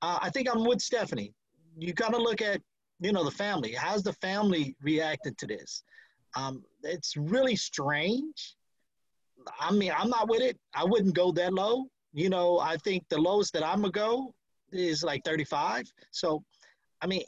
uh, 0.00 0.18
I 0.22 0.30
think 0.30 0.48
I'm 0.50 0.64
with 0.64 0.80
Stephanie. 0.80 1.34
You 1.76 1.92
got 1.92 2.12
to 2.12 2.18
look 2.18 2.40
at 2.40 2.62
you 3.00 3.12
know 3.12 3.24
the 3.24 3.30
family. 3.30 3.72
How's 3.72 4.02
the 4.02 4.12
family 4.14 4.76
reacted 4.82 5.36
to 5.38 5.46
this? 5.46 5.82
Um, 6.36 6.62
it's 6.82 7.16
really 7.16 7.56
strange. 7.56 8.56
I 9.60 9.72
mean, 9.72 9.92
I'm 9.96 10.08
not 10.08 10.28
with 10.28 10.42
it. 10.42 10.58
I 10.74 10.84
wouldn't 10.84 11.14
go 11.14 11.32
that 11.32 11.52
low. 11.52 11.86
You 12.12 12.28
know, 12.30 12.58
I 12.58 12.76
think 12.78 13.04
the 13.08 13.18
lowest 13.18 13.52
that 13.54 13.64
I'm 13.64 13.80
gonna 13.80 13.90
go 13.92 14.34
is 14.72 15.02
like 15.02 15.22
35. 15.24 15.84
So, 16.10 16.44
I 17.02 17.06
mean, 17.06 17.22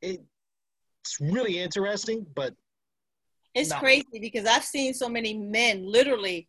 it, 0.00 0.20
it's 1.02 1.20
really 1.20 1.58
interesting, 1.58 2.26
but 2.34 2.54
It's 3.54 3.70
No. 3.70 3.78
crazy 3.78 4.18
because 4.20 4.44
I've 4.46 4.64
seen 4.64 4.92
so 4.92 5.08
many 5.08 5.32
men 5.34 5.90
literally 5.90 6.48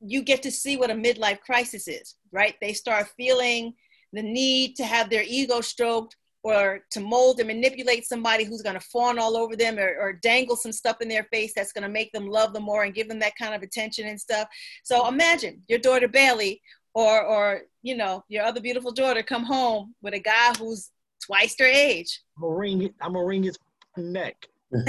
you 0.00 0.22
get 0.22 0.42
to 0.42 0.50
see 0.50 0.76
what 0.76 0.90
a 0.90 0.94
midlife 0.94 1.40
crisis 1.40 1.88
is, 1.88 2.16
right? 2.30 2.54
They 2.60 2.74
start 2.74 3.08
feeling 3.16 3.72
the 4.12 4.22
need 4.22 4.76
to 4.76 4.84
have 4.84 5.08
their 5.08 5.24
ego 5.26 5.62
stroked 5.62 6.16
or 6.44 6.80
to 6.90 7.00
mold 7.00 7.40
and 7.40 7.48
manipulate 7.48 8.06
somebody 8.06 8.44
who's 8.44 8.60
going 8.60 8.78
to 8.78 8.86
fawn 8.92 9.18
all 9.18 9.34
over 9.34 9.56
them 9.56 9.78
or, 9.78 9.96
or 9.98 10.12
dangle 10.12 10.56
some 10.56 10.72
stuff 10.72 11.00
in 11.00 11.08
their 11.08 11.24
face 11.32 11.52
that's 11.56 11.72
going 11.72 11.82
to 11.82 11.88
make 11.88 12.12
them 12.12 12.28
love 12.28 12.52
them 12.52 12.64
more 12.64 12.84
and 12.84 12.94
give 12.94 13.08
them 13.08 13.18
that 13.18 13.34
kind 13.36 13.54
of 13.54 13.62
attention 13.62 14.06
and 14.06 14.20
stuff. 14.20 14.46
So 14.84 15.08
imagine 15.08 15.62
your 15.68 15.78
daughter 15.78 16.06
Bailey 16.06 16.60
or, 16.92 17.24
or 17.24 17.62
you 17.82 17.96
know, 17.96 18.22
your 18.28 18.44
other 18.44 18.60
beautiful 18.60 18.92
daughter 18.92 19.22
come 19.22 19.44
home 19.44 19.94
with 20.02 20.12
a 20.12 20.20
guy 20.20 20.52
who's 20.58 20.90
twice 21.24 21.54
their 21.56 21.68
age. 21.68 22.20
I'm 22.36 22.42
gonna 22.42 22.54
wring 22.54 22.82
it. 22.82 22.94
I'm 23.00 23.14
gonna 23.14 23.24
wring 23.24 23.42
his 23.42 23.58
neck. 23.96 24.46
All 24.74 24.84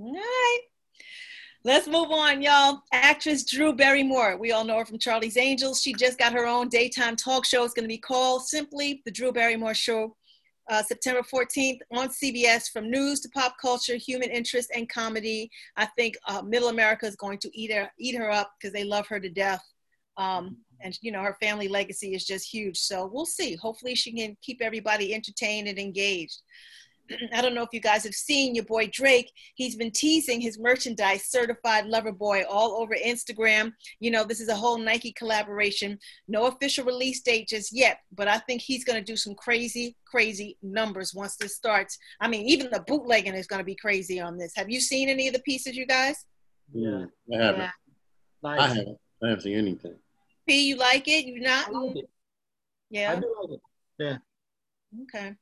right. 0.00 0.68
Let's 1.68 1.86
move 1.86 2.10
on, 2.10 2.40
y'all. 2.40 2.80
Actress 2.94 3.44
Drew 3.44 3.74
Barrymore. 3.74 4.38
We 4.38 4.52
all 4.52 4.64
know 4.64 4.78
her 4.78 4.86
from 4.86 4.98
Charlie's 4.98 5.36
Angels. 5.36 5.82
She 5.82 5.92
just 5.92 6.18
got 6.18 6.32
her 6.32 6.46
own 6.46 6.70
daytime 6.70 7.14
talk 7.14 7.44
show. 7.44 7.62
It's 7.62 7.74
going 7.74 7.84
to 7.84 7.94
be 7.94 7.98
called 7.98 8.46
simply 8.46 9.02
The 9.04 9.10
Drew 9.10 9.32
Barrymore 9.32 9.74
Show. 9.74 10.16
Uh, 10.70 10.82
September 10.82 11.20
14th 11.20 11.80
on 11.92 12.08
CBS 12.08 12.70
from 12.72 12.90
news 12.90 13.20
to 13.20 13.28
pop 13.34 13.56
culture, 13.60 13.96
human 13.96 14.30
interest, 14.30 14.70
and 14.74 14.88
comedy. 14.88 15.50
I 15.76 15.84
think 15.84 16.16
uh, 16.26 16.40
Middle 16.40 16.70
America 16.70 17.04
is 17.04 17.16
going 17.16 17.36
to 17.40 17.50
eat 17.52 17.70
her, 17.70 17.90
eat 17.98 18.16
her 18.16 18.30
up 18.30 18.52
because 18.58 18.72
they 18.72 18.84
love 18.84 19.06
her 19.08 19.20
to 19.20 19.28
death. 19.28 19.62
Um, 20.16 20.56
and, 20.80 20.98
you 21.02 21.12
know, 21.12 21.20
her 21.20 21.36
family 21.38 21.68
legacy 21.68 22.14
is 22.14 22.24
just 22.24 22.50
huge. 22.50 22.78
So 22.78 23.10
we'll 23.12 23.26
see. 23.26 23.56
Hopefully, 23.56 23.94
she 23.94 24.16
can 24.16 24.38
keep 24.40 24.62
everybody 24.62 25.12
entertained 25.12 25.68
and 25.68 25.78
engaged. 25.78 26.40
I 27.32 27.40
don't 27.40 27.54
know 27.54 27.62
if 27.62 27.72
you 27.72 27.80
guys 27.80 28.04
have 28.04 28.14
seen 28.14 28.54
your 28.54 28.64
boy 28.64 28.88
Drake. 28.92 29.32
He's 29.54 29.76
been 29.76 29.90
teasing 29.90 30.40
his 30.40 30.58
merchandise, 30.58 31.24
Certified 31.26 31.86
Lover 31.86 32.12
Boy, 32.12 32.44
all 32.48 32.80
over 32.80 32.94
Instagram. 32.94 33.72
You 34.00 34.10
know, 34.10 34.24
this 34.24 34.40
is 34.40 34.48
a 34.48 34.54
whole 34.54 34.78
Nike 34.78 35.12
collaboration. 35.12 35.98
No 36.26 36.46
official 36.46 36.84
release 36.84 37.20
date 37.20 37.48
just 37.48 37.72
yet, 37.72 38.00
but 38.14 38.28
I 38.28 38.38
think 38.38 38.62
he's 38.62 38.84
going 38.84 38.98
to 38.98 39.04
do 39.04 39.16
some 39.16 39.34
crazy, 39.34 39.96
crazy 40.06 40.56
numbers 40.62 41.14
once 41.14 41.36
this 41.36 41.56
starts. 41.56 41.98
I 42.20 42.28
mean, 42.28 42.46
even 42.46 42.70
the 42.70 42.84
bootlegging 42.86 43.34
is 43.34 43.46
going 43.46 43.60
to 43.60 43.64
be 43.64 43.76
crazy 43.76 44.20
on 44.20 44.38
this. 44.38 44.52
Have 44.56 44.70
you 44.70 44.80
seen 44.80 45.08
any 45.08 45.28
of 45.28 45.34
the 45.34 45.40
pieces, 45.40 45.76
you 45.76 45.86
guys? 45.86 46.24
Yeah, 46.72 47.06
I 47.32 47.42
haven't. 47.42 47.60
Yeah. 47.60 47.70
I 48.44 48.68
haven't. 48.68 48.98
I 49.22 49.28
haven't 49.28 49.42
seen 49.42 49.58
anything. 49.58 49.96
P, 50.46 50.68
you 50.68 50.76
like 50.76 51.08
it? 51.08 51.26
You 51.26 51.40
not? 51.40 51.68
I 51.68 51.70
like 51.70 51.96
it. 51.96 52.10
I 53.08 53.16
do 53.16 53.34
like 53.40 53.50
it. 53.50 53.60
Yeah. 53.98 54.18
Okay. 55.02 55.34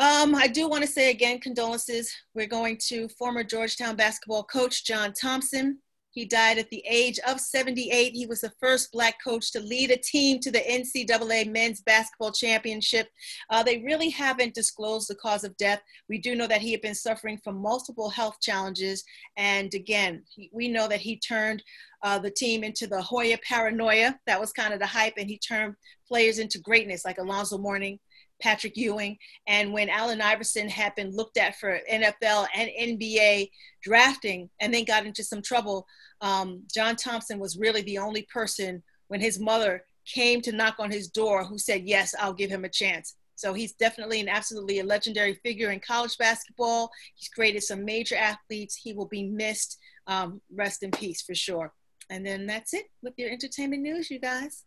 Um, 0.00 0.34
I 0.34 0.46
do 0.46 0.66
want 0.66 0.82
to 0.82 0.90
say 0.90 1.10
again, 1.10 1.40
condolences. 1.40 2.10
We're 2.34 2.46
going 2.46 2.78
to 2.88 3.06
former 3.18 3.44
Georgetown 3.44 3.96
basketball 3.96 4.44
coach 4.44 4.86
John 4.86 5.12
Thompson. 5.12 5.78
He 6.12 6.24
died 6.24 6.56
at 6.56 6.70
the 6.70 6.82
age 6.88 7.18
of 7.28 7.38
78. 7.38 8.14
He 8.14 8.26
was 8.26 8.40
the 8.40 8.52
first 8.58 8.92
Black 8.92 9.22
coach 9.22 9.52
to 9.52 9.60
lead 9.60 9.90
a 9.90 9.98
team 9.98 10.40
to 10.40 10.50
the 10.50 10.60
NCAA 10.60 11.52
men's 11.52 11.82
basketball 11.82 12.32
championship. 12.32 13.08
Uh, 13.50 13.62
they 13.62 13.82
really 13.82 14.08
haven't 14.08 14.54
disclosed 14.54 15.08
the 15.08 15.16
cause 15.16 15.44
of 15.44 15.54
death. 15.58 15.82
We 16.08 16.16
do 16.16 16.34
know 16.34 16.46
that 16.46 16.62
he 16.62 16.72
had 16.72 16.80
been 16.80 16.94
suffering 16.94 17.38
from 17.44 17.60
multiple 17.60 18.08
health 18.08 18.38
challenges. 18.40 19.04
And 19.36 19.72
again, 19.74 20.22
he, 20.34 20.48
we 20.50 20.68
know 20.68 20.88
that 20.88 21.00
he 21.00 21.18
turned 21.18 21.62
uh, 22.02 22.18
the 22.18 22.30
team 22.30 22.64
into 22.64 22.86
the 22.86 23.02
Hoya 23.02 23.36
paranoia. 23.46 24.18
That 24.26 24.40
was 24.40 24.52
kind 24.52 24.72
of 24.72 24.80
the 24.80 24.86
hype. 24.86 25.14
And 25.18 25.28
he 25.28 25.38
turned 25.38 25.74
players 26.08 26.38
into 26.38 26.58
greatness 26.58 27.04
like 27.04 27.18
Alonzo 27.18 27.58
Mourning, 27.58 28.00
Patrick 28.40 28.76
Ewing. 28.76 29.18
And 29.46 29.72
when 29.72 29.88
Allen 29.88 30.20
Iverson 30.20 30.68
had 30.68 30.94
been 30.94 31.14
looked 31.14 31.36
at 31.36 31.56
for 31.58 31.80
NFL 31.90 32.46
and 32.54 32.70
NBA 32.78 33.50
drafting 33.82 34.50
and 34.60 34.72
then 34.72 34.84
got 34.84 35.06
into 35.06 35.24
some 35.24 35.42
trouble, 35.42 35.86
um, 36.20 36.62
John 36.72 36.96
Thompson 36.96 37.38
was 37.38 37.58
really 37.58 37.82
the 37.82 37.98
only 37.98 38.26
person 38.32 38.82
when 39.08 39.20
his 39.20 39.38
mother 39.38 39.84
came 40.06 40.40
to 40.42 40.52
knock 40.52 40.76
on 40.78 40.90
his 40.90 41.08
door 41.08 41.44
who 41.44 41.58
said, 41.58 41.82
Yes, 41.84 42.14
I'll 42.18 42.32
give 42.32 42.50
him 42.50 42.64
a 42.64 42.68
chance. 42.68 43.16
So 43.36 43.54
he's 43.54 43.72
definitely 43.72 44.20
and 44.20 44.28
absolutely 44.28 44.80
a 44.80 44.84
legendary 44.84 45.34
figure 45.34 45.70
in 45.70 45.80
college 45.80 46.18
basketball. 46.18 46.90
He's 47.14 47.28
created 47.28 47.62
some 47.62 47.86
major 47.86 48.16
athletes. 48.16 48.76
He 48.76 48.92
will 48.92 49.08
be 49.08 49.24
missed. 49.24 49.78
Um, 50.06 50.40
rest 50.54 50.82
in 50.82 50.90
peace 50.90 51.22
for 51.22 51.34
sure. 51.34 51.72
And 52.10 52.26
then 52.26 52.46
that's 52.46 52.74
it 52.74 52.86
with 53.02 53.14
your 53.16 53.30
entertainment 53.30 53.82
news, 53.82 54.10
you 54.10 54.18
guys. 54.18 54.64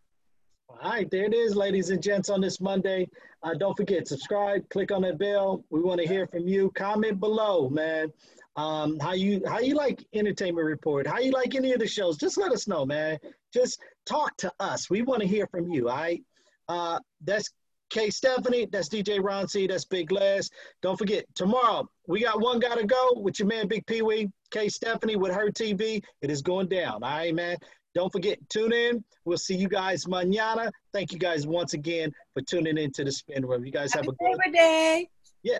All 0.70 0.78
right, 0.90 1.10
there 1.12 1.26
it 1.26 1.34
is, 1.34 1.56
ladies 1.56 1.90
and 1.90 2.02
gents, 2.02 2.30
on 2.30 2.42
this 2.42 2.60
Monday. 2.60 3.08
Uh, 3.42 3.54
don't 3.54 3.76
forget, 3.76 4.08
subscribe, 4.08 4.68
click 4.70 4.92
on 4.92 5.02
that 5.02 5.20
bell. 5.20 5.64
We 5.70 5.82
want 5.82 6.00
to 6.02 6.08
hear 6.08 6.28
from 6.28 6.48
you. 6.48 6.72
Comment 6.72 7.20
below, 7.20 7.70
man. 7.70 8.12
Um, 8.56 9.00
how 9.00 9.14
you 9.14 9.42
how 9.48 9.60
you 9.60 9.76
like 9.76 10.06
Entertainment 10.14 10.66
Report? 10.66 11.08
How 11.08 11.20
you 11.20 11.32
like 11.32 11.56
any 11.56 11.74
of 11.74 11.80
the 11.80 11.88
shows? 11.88 12.18
Just 12.18 12.38
let 12.38 12.52
us 12.52 12.68
know, 12.68 12.86
man. 12.86 13.18
Just 13.54 13.80
talk 14.06 14.36
to 14.38 14.52
us. 14.60 14.90
We 14.90 15.02
want 15.02 15.22
to 15.22 15.28
hear 15.28 15.48
from 15.48 15.70
you. 15.72 15.90
All 15.90 15.98
right. 15.98 16.24
Uh, 16.70 17.00
that's 17.24 17.50
K 17.90 18.10
Stephanie. 18.10 18.68
That's 18.72 18.90
DJ 18.90 19.24
Ron 19.24 19.48
C. 19.48 19.68
That's 19.68 19.86
Big 19.86 20.12
Les. 20.12 20.50
Don't 20.82 20.98
forget, 20.98 21.26
tomorrow 21.36 21.88
we 22.08 22.22
got 22.22 22.42
one 22.42 22.60
gotta 22.60 22.86
go 22.86 23.14
with 23.16 23.40
your 23.40 23.48
man 23.48 23.68
Big 23.68 23.86
Pee 23.86 24.02
Wee. 24.02 24.32
K 24.52 24.70
Stephanie 24.70 25.16
with 25.16 25.34
her 25.34 25.50
TV. 25.50 26.02
It 26.22 26.30
is 26.30 26.42
going 26.42 26.68
down. 26.68 27.04
All 27.04 27.10
right, 27.10 27.34
man. 27.34 27.58
Don't 27.96 28.12
forget, 28.12 28.38
tune 28.50 28.74
in. 28.74 29.04
We'll 29.26 29.38
see 29.38 29.56
you 29.56 29.68
guys 29.68 30.06
mañana. 30.06 30.72
Thank 30.94 31.12
you 31.12 31.20
guys 31.20 31.46
once 31.46 31.74
again 31.74 32.12
for 32.34 32.42
tuning 32.42 32.78
into 32.78 33.04
the 33.04 33.12
spin 33.12 33.46
room. 33.46 33.66
You 33.66 33.72
guys 33.72 33.94
have 33.94 34.08
a 34.08 34.12
good 34.12 34.54
day. 34.54 35.10
Yeah. 35.44 35.60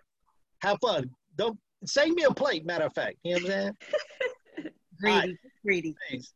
have 0.62 0.78
fun. 0.82 1.10
Don't 1.38 1.58
save 1.86 2.14
me 2.16 2.24
a 2.24 2.32
plate, 2.32 2.66
matter 2.66 2.86
of 2.86 2.94
fact. 2.94 3.18
You 3.24 3.36
know 3.36 3.44
what 3.44 3.52
I'm 3.54 3.76
saying? 4.58 4.70
Greedy, 5.00 5.38
greedy. 5.66 5.96
Thanks. 6.10 6.34